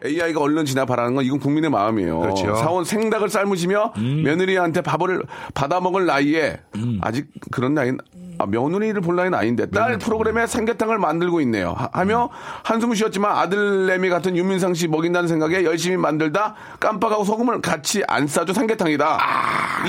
[0.05, 2.19] AI가 얼른 지나 바라는 건 이건 국민의 마음이에요.
[2.19, 2.49] 그렇죠.
[2.49, 2.55] 음.
[2.55, 5.23] 사원 생닭을 삶으시며 며느리한테 밥을
[5.55, 6.60] 받아 먹을 나이에
[7.01, 7.97] 아직 그런 나이는
[8.39, 11.76] 아, 며느리를 볼 나이는 아닌데 딸 프로그램에 삼계탕을 만들고 있네요.
[11.91, 12.30] 하, 며
[12.63, 18.54] 한숨 쉬었지만 아들내미 같은 유민상 씨 먹인다는 생각에 열심히 만들다 깜빡하고 소금을 같이 안 싸줘
[18.54, 19.17] 삼계탕이다.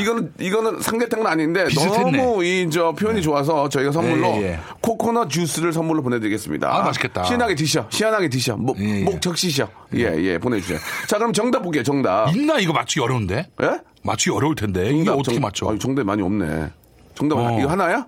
[0.00, 1.66] 이거는 이거는 삼계탕은 아닌데 아.
[1.66, 2.22] 비슷했네.
[2.22, 4.58] 너무 이 저 표현이 좋아서 저희가 선물로 예, 예.
[4.80, 6.68] 코코넛 주스를 선물로 보내드리겠습니다.
[6.74, 7.24] 아, 맛있겠다.
[7.24, 9.04] 시원하게 드셔, 시원하게 드셔, 목, 예, 예.
[9.04, 9.68] 목 적시셔.
[9.94, 10.78] 예, 예, 보내주세요.
[11.06, 12.34] 자, 그럼 정답 볼게요, 정답.
[12.34, 13.46] 있나 이거 맞추기 어려운데?
[13.62, 13.80] 예?
[14.02, 14.86] 맞추기 어려울 텐데.
[14.90, 15.70] 이게 정답, 어떻게 정- 맞춰?
[15.70, 16.70] 아유, 정답이 많이 없네.
[17.14, 17.58] 정답, 어.
[17.58, 18.06] 이거 하나야?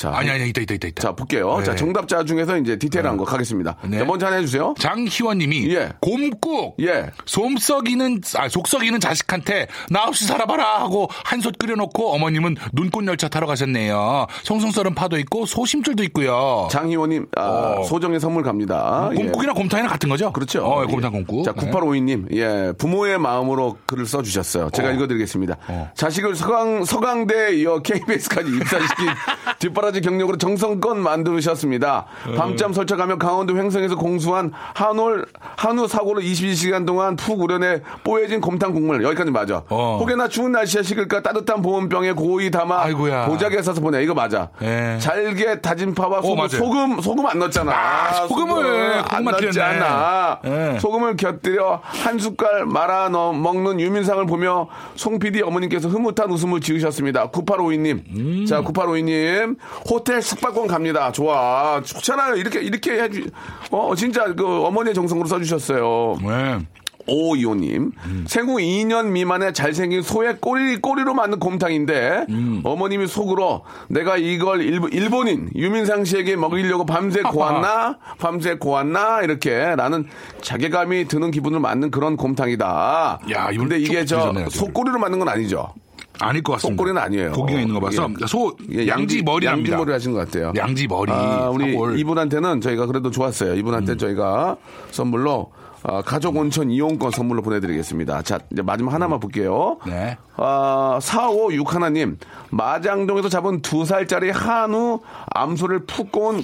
[0.00, 0.88] 자, 아니, 아니, 있다, 있다, 있다.
[0.88, 1.02] 있다.
[1.02, 1.58] 자, 볼게요.
[1.58, 1.64] 네.
[1.64, 3.76] 자, 정답자 중에서 이제 디테일한 거 가겠습니다.
[3.84, 3.98] 네.
[3.98, 4.74] 자, 먼저 하나 해주세요.
[4.78, 5.90] 장희원 님이 예.
[6.00, 7.10] 곰국 예.
[7.26, 14.26] 솜썩이는 아 속썩이는 자식한테 나 없이 살아봐라 하고 한솥 끓여놓고 어머님은 눈꽃 열차 타러 가셨네요.
[14.42, 16.68] 송송 썰은 파도 있고 소심줄도 있고요.
[16.70, 17.82] 장희원 님, 아, 어.
[17.82, 19.10] 소정의 선물 갑니다.
[19.12, 19.16] 예.
[19.16, 20.32] 곰국이나 곰탕이나 같은 거죠?
[20.32, 20.64] 그렇죠.
[20.64, 20.86] 어, 예.
[20.86, 21.44] 곰탕 곰국.
[21.44, 21.60] 자, 네.
[21.60, 24.70] 9852 님, 예, 부모의 마음으로 글을 써주셨어요.
[24.70, 24.92] 제가 어.
[24.92, 25.58] 읽어드리겠습니다.
[25.68, 25.90] 어.
[25.94, 27.50] 자식을 서강, 서강대
[27.84, 29.06] KBS까지 입사시킨
[29.58, 32.06] 뒷바라지 가지 경력으로 정성껏 만드셨습니다.
[32.36, 35.26] 밤잠 설쳐가며 강원도 횡성에서 공수한 한올
[35.56, 39.64] 한우 사고를 22시간 동안 푹 우려내 뽀얘진 곰탕 국물 여기까지 맞아.
[39.68, 39.98] 어.
[40.00, 43.26] 혹여나 추운 날씨에 식을까 따뜻한 보온병에 고이 담아 아이고야.
[43.26, 44.00] 보자기에 싸서 보내.
[44.04, 44.50] 이거 맞아.
[44.62, 44.96] 예.
[45.00, 46.48] 잘게 다진 파와 소금, 맞아요.
[46.48, 47.72] 소금 소금 안 넣었잖아.
[47.72, 49.60] 아, 소금을 안 넣지.
[49.60, 50.38] 않아.
[50.44, 50.78] 예.
[50.78, 57.30] 소금을 곁들여 한 숟갈 말아 넣어 먹는 유민상을 보며 송 PD 어머님께서 흐뭇한 웃음을 지으셨습니다.
[57.30, 58.02] 9852님.
[58.16, 58.46] 음.
[58.46, 59.56] 자, 9852님.
[59.88, 61.10] 호텔 숙박권 갑니다.
[61.12, 61.80] 좋아.
[61.82, 62.36] 좋잖아요.
[62.36, 63.26] 이렇게, 이렇게 해주,
[63.70, 66.18] 어, 진짜 그 어머니의 정성으로 써주셨어요.
[66.22, 66.58] 네.
[67.06, 67.92] 오이호님
[68.26, 72.26] 생후 2년 미만의 잘생긴 소의 꼬리 꼬리로 만든 곰탕인데
[72.62, 79.74] 어머님이 속으로 내가 이걸 일, 일본 인 유민상 씨에게 먹이려고 밤새 고았나 밤새 고았나 이렇게
[79.76, 80.06] 나는
[80.42, 83.20] 자괴감이 드는 기분을 만든 그런 곰탕이다.
[83.32, 84.48] 야, 근데 이게 쭉 저.
[84.50, 85.72] 속꼬리로 만든 건 아니죠.
[86.20, 86.76] 아닐 것 같습니다.
[86.80, 87.32] 속꼬리는 아니에요.
[87.32, 88.26] 고기가 있는 거 봐서 예.
[88.26, 89.70] 소 예, 양지 머리랍니다.
[89.72, 90.52] 양지 머리 하신 것 같아요.
[90.56, 91.12] 양지 머리.
[91.12, 91.98] 아, 우리 사골.
[91.98, 93.54] 이분한테는 저희가 그래도 좋았어요.
[93.54, 94.56] 이분한테 저희가
[94.90, 95.50] 선물로
[95.82, 98.22] 아, 가족 온천 이용권 선물로 보내드리겠습니다.
[98.22, 99.78] 자, 이제 마지막 하나만 볼게요.
[99.86, 100.18] 네.
[100.36, 102.18] 아, 4561 하나님,
[102.50, 105.00] 마장동에서 잡은 두 살짜리 한우
[105.34, 106.42] 암소를 푹 구운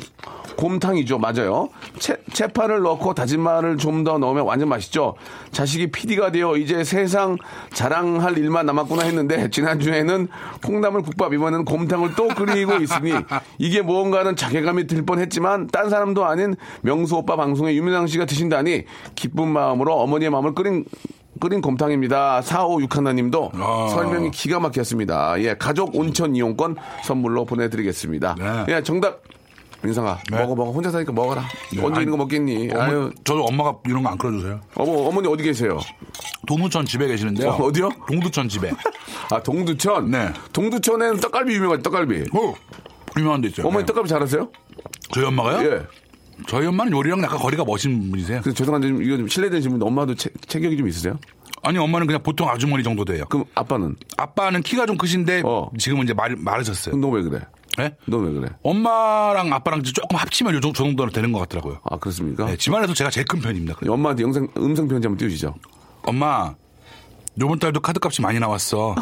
[0.57, 1.19] 곰탕이죠.
[1.19, 1.69] 맞아요.
[1.99, 5.15] 채, 채파를 넣고 다진 마늘 좀더 넣으면 완전 맛있죠.
[5.53, 7.37] 자식이 PD가 되어 이제 세상
[7.73, 10.29] 자랑할 일만 남았구나 했는데, 지난주에는
[10.65, 13.13] 콩나물 국밥, 이번에는 곰탕을 또 끓이고 있으니,
[13.59, 18.85] 이게 무언가는 자괴감이 들 뻔 했지만, 딴 사람도 아닌 명수 오빠 방송에 유민상 씨가 드신다니,
[19.27, 20.85] 기쁜 마음으로 어머니의 마음을 끓인
[21.41, 22.43] 끓인 곰탕입니다.
[22.43, 23.89] 4561 하나님도 아.
[23.91, 25.35] 설명이 기가 막혔습니다.
[25.43, 28.37] 예, 가족 온천 이용권 선물로 보내드리겠습니다.
[28.39, 28.65] 네.
[28.77, 29.21] 예, 정답.
[29.83, 30.39] 민상아, 네.
[30.39, 30.71] 먹어, 먹어.
[30.73, 31.45] 혼자 사니까 먹어라.
[31.83, 32.71] 언제 아니, 이런 거 먹겠니?
[32.73, 34.61] 어머, 아유, 저도 엄마가 이런 거 안 끓여주세요.
[34.77, 35.79] 어머, 어머니 어디 계세요?
[36.47, 37.51] 동두천 집에 계시는데요.
[37.51, 37.91] 어, 어디요?
[38.09, 38.71] 동두천 집에.
[39.31, 40.11] 아, 동두천?
[40.11, 40.31] 네.
[40.55, 42.23] 동두천에는 떡갈비 유명하죠, 떡갈비.
[42.35, 42.55] 어,
[43.19, 43.67] 유명한 데 있어요.
[43.67, 43.87] 어머니 네.
[43.87, 44.49] 떡갈비 잘하세요?
[45.13, 45.69] 저희 엄마가요?
[45.71, 45.83] 예.
[46.47, 48.41] 저희 엄마는 요리랑 약간 거리가 멋진 분이세요.
[48.43, 51.19] 그래서 죄송한데 좀 이거 좀 실례되는 질문인데 엄마도 체, 체격이 좀 있으세요?
[51.63, 53.25] 아니 엄마는 그냥 보통 아주머니 정도 돼요.
[53.29, 53.97] 그럼 아빠는?
[54.17, 55.71] 아빠는 키가 좀 크신데 어.
[55.79, 56.97] 지금은 이제 말, 마르셨어요.
[56.97, 57.41] 너 왜 그래?
[57.79, 57.95] 네?
[58.07, 58.49] 너 왜 그래?
[58.63, 61.81] 엄마랑 아빠랑 조금 합치면 요 정도는 되는 것 같더라고요.
[61.85, 62.47] 아, 그렇습니까?
[62.47, 63.75] 네, 집안에서 제가 제일 큰 편입니다.
[63.75, 63.93] 그래서.
[63.93, 65.55] 엄마한테 영상, 음성 편지 한번 띄우시죠.
[66.05, 66.55] 엄마,
[67.41, 68.95] 요번 달도 카드값이 많이 나왔어.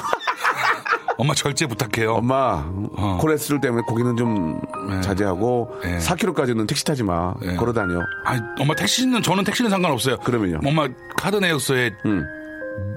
[1.17, 2.15] 엄마 절제 부탁해요.
[2.15, 2.65] 엄마
[2.97, 3.19] 어.
[3.21, 5.01] 콜레스테롤 때문에 고기는 좀 네.
[5.01, 5.99] 자제하고 네.
[5.99, 7.55] 4kg까지는 택시 타지 마 네.
[7.57, 10.19] 걸어 다녀 아니, 엄마 택시는 저는 택시는 상관없어요.
[10.19, 10.61] 그러면요?
[10.65, 12.25] 엄마 카드 내역서에 음.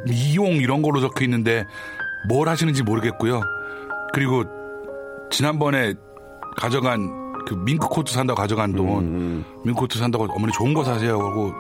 [0.10, 1.66] 이용 이런 걸로 적혀 있는데
[2.28, 3.42] 뭘 하시는지 모르겠고요.
[4.14, 4.44] 그리고
[5.30, 5.94] 지난번에
[6.58, 11.20] 가져간 그 밍크 코트 산다고 가져간 돈 음, 밍크 코트 산다고 어머니 좋은 거 사세요
[11.20, 11.54] 하고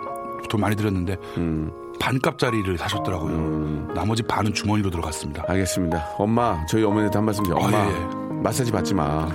[0.50, 1.72] 돈 많이 드렸는데 음.
[2.00, 3.94] 반값짜리를 사셨더라고요.
[3.94, 5.44] 나머지 반은 주머니로 들어갔습니다.
[5.48, 6.06] 알겠습니다.
[6.18, 7.60] 엄마 저희 어머니한테 한 말씀 드려요.
[7.64, 9.28] 엄마 아, 예, 마사지 받지 마.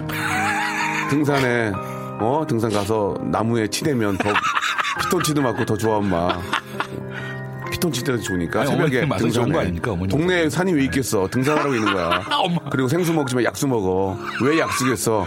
[1.11, 1.73] 등산에
[2.21, 4.31] 어 등산 가서 나무에 치대면 더
[5.03, 6.41] 피톤치드 맞고 더 좋아 엄마.
[7.71, 11.27] 피톤치드가 좋으니까 아니, 새벽에 거 아닙니까, 동네에 산이 왜 있겠어?
[11.29, 12.21] 등산하라고 있는 거야.
[12.71, 14.17] 그리고 생수 먹지만 약수 먹어.
[14.43, 15.27] 왜 약수겠어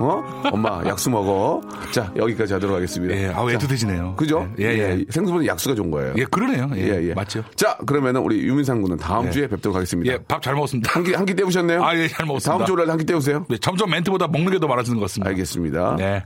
[0.00, 0.22] 어
[0.52, 4.14] 엄마 약수 먹어 자 여기까지 하도록 하겠습니다 예, 아우 자, 애틋해지네요.
[4.16, 4.48] 그죠?
[4.58, 5.04] 예, 예.
[5.10, 6.14] 생수보다 약수가 좋은 거예요.
[6.16, 6.70] 예, 그러네요.
[6.76, 7.14] 예, 예, 예.
[7.14, 7.42] 맞죠.
[7.56, 9.30] 자, 그러면은 우리 유민상 군은 다음 예.
[9.30, 10.12] 주에 뵙도록 하겠습니다.
[10.12, 10.92] 예, 밥 잘 먹었습니다.
[10.92, 11.82] 한 끼, 한끼 때우셨네요?
[11.84, 12.52] 아, 예, 잘 먹었습니다.
[12.58, 13.44] 다음 주 월요일 한끼 때우세요?
[13.48, 15.28] 네, 점점 멘트보다 먹는 게 더 많아지는 것 같습니다.
[15.30, 15.96] 알겠습니다.
[15.96, 16.24] 네.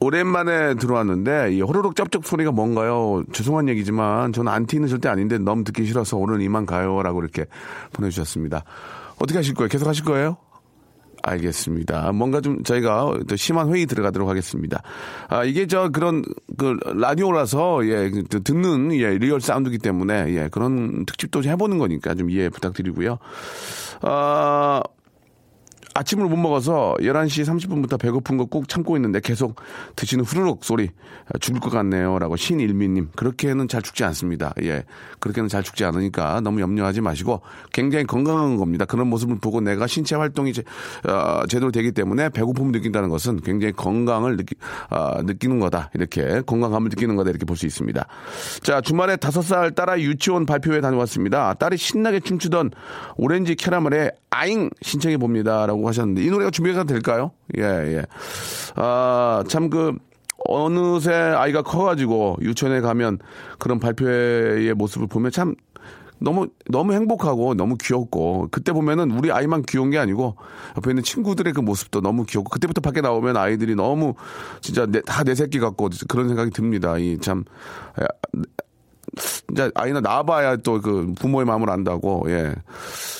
[0.00, 3.22] 오랜만에 들어왔는데, 이 호로록 쩝쩝 소리가 뭔가요?
[3.32, 7.02] 죄송한 얘기지만, 저는 안티는 절대 아닌데, 너무 듣기 싫어서 오늘 이만 가요.
[7.02, 7.44] 라고 이렇게
[7.92, 8.64] 보내주셨습니다.
[9.18, 9.68] 어떻게 하실 거예요?
[9.68, 10.38] 계속 하실 거예요?
[11.22, 12.12] 알겠습니다.
[12.12, 14.82] 뭔가 좀 저희가 또 심한 회의 들어가도록 하겠습니다.
[15.28, 16.24] 아, 이게 저 그런
[16.56, 22.14] 그 라디오라서 예, 그 듣는 예, 리얼 사운드기 때문에 예, 그런 특집도 좀 해보는 거니까
[22.14, 23.18] 좀 이해 부탁드리고요.
[24.02, 24.82] 아,
[25.94, 29.56] 아침을 못 먹어서 11시 30분부터 배고픈 거꾹 참고 있는데 계속
[29.96, 30.90] 드시는 후루룩 소리
[31.32, 32.18] 아, 죽을 것 같네요.
[32.18, 33.10] 라고 신일미님.
[33.16, 34.52] 그렇게는 잘 죽지 않습니다.
[34.62, 34.84] 예.
[35.20, 37.40] 그렇게는 잘 죽지 않으니까 너무 염려하지 마시고
[37.72, 38.84] 굉장히 건강한 겁니다.
[38.84, 40.62] 그런 모습을 보고 내가 신체 활동이 제,
[41.08, 44.54] 어, 제대로 되기 때문에 배고픔을 느낀다는 것은 굉장히 건강을 느끼,
[44.90, 45.90] 어, 느끼는 거다.
[45.94, 47.30] 이렇게 건강함을 느끼는 거다.
[47.30, 48.06] 이렇게 볼 수 있습니다.
[48.62, 51.54] 자, 주말에 다섯 살 딸아 유치원 발표회 다녀왔습니다.
[51.54, 52.70] 딸이 신나게 춤추던
[53.16, 55.66] 오렌지 캐러멜의 아잉 신청해 봅니다.
[55.66, 57.32] 라고 하셨는데 이 노래가 준비가 될까요?
[57.58, 58.02] 예, 예.
[58.76, 59.92] 아, 참 그,
[60.48, 63.18] 어느새 아이가 커가지고 유치원에 가면
[63.58, 65.54] 그런 발표회의 모습을 보면 참
[66.18, 70.36] 너무 너무 행복하고 너무 귀엽고 그때 보면은 우리 아이만 귀여운 게 아니고
[70.76, 74.14] 옆에 있는 친구들의 그 모습도 너무 귀엽고 그때부터 밖에 나오면 아이들이 너무
[74.60, 76.98] 진짜 다내 새끼 같고 그런 생각이 듭니다.
[76.98, 77.44] 이 참
[79.52, 82.54] 이제 아이는 낳아봐야 또 그 부모의 마음을 안다고, 예.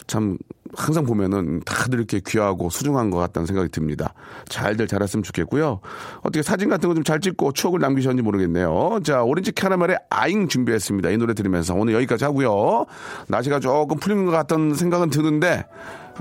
[0.07, 0.39] 참,
[0.77, 4.15] 항상 보면은 다들 이렇게 귀하고 소중한 것 같다는 생각이 듭니다.
[4.49, 5.81] 잘들 자랐으면 좋겠고요.
[6.21, 9.01] 어떻게 사진 같은 거 좀 잘 찍고 추억을 남기셨는지 모르겠네요.
[9.03, 11.11] 자, 오렌지 캐러멜의 아잉 준비했습니다.
[11.11, 12.87] 이 노래 들으면서 오늘 여기까지 하고요.
[13.27, 15.67] 날씨가 조금 풀린 것 같다는 생각은 드는데,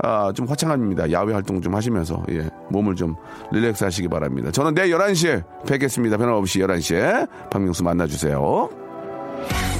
[0.02, 1.12] 아, 좀 화창합니다.
[1.12, 3.14] 야외 활동 좀 하시면서, 예, 몸을 좀
[3.52, 4.50] 릴렉스 하시기 바랍니다.
[4.50, 6.16] 저는 내일 11시에 뵙겠습니다.
[6.16, 8.89] 변함없이 11시에 박명수 만나주세요.
[9.48, 9.79] Bye.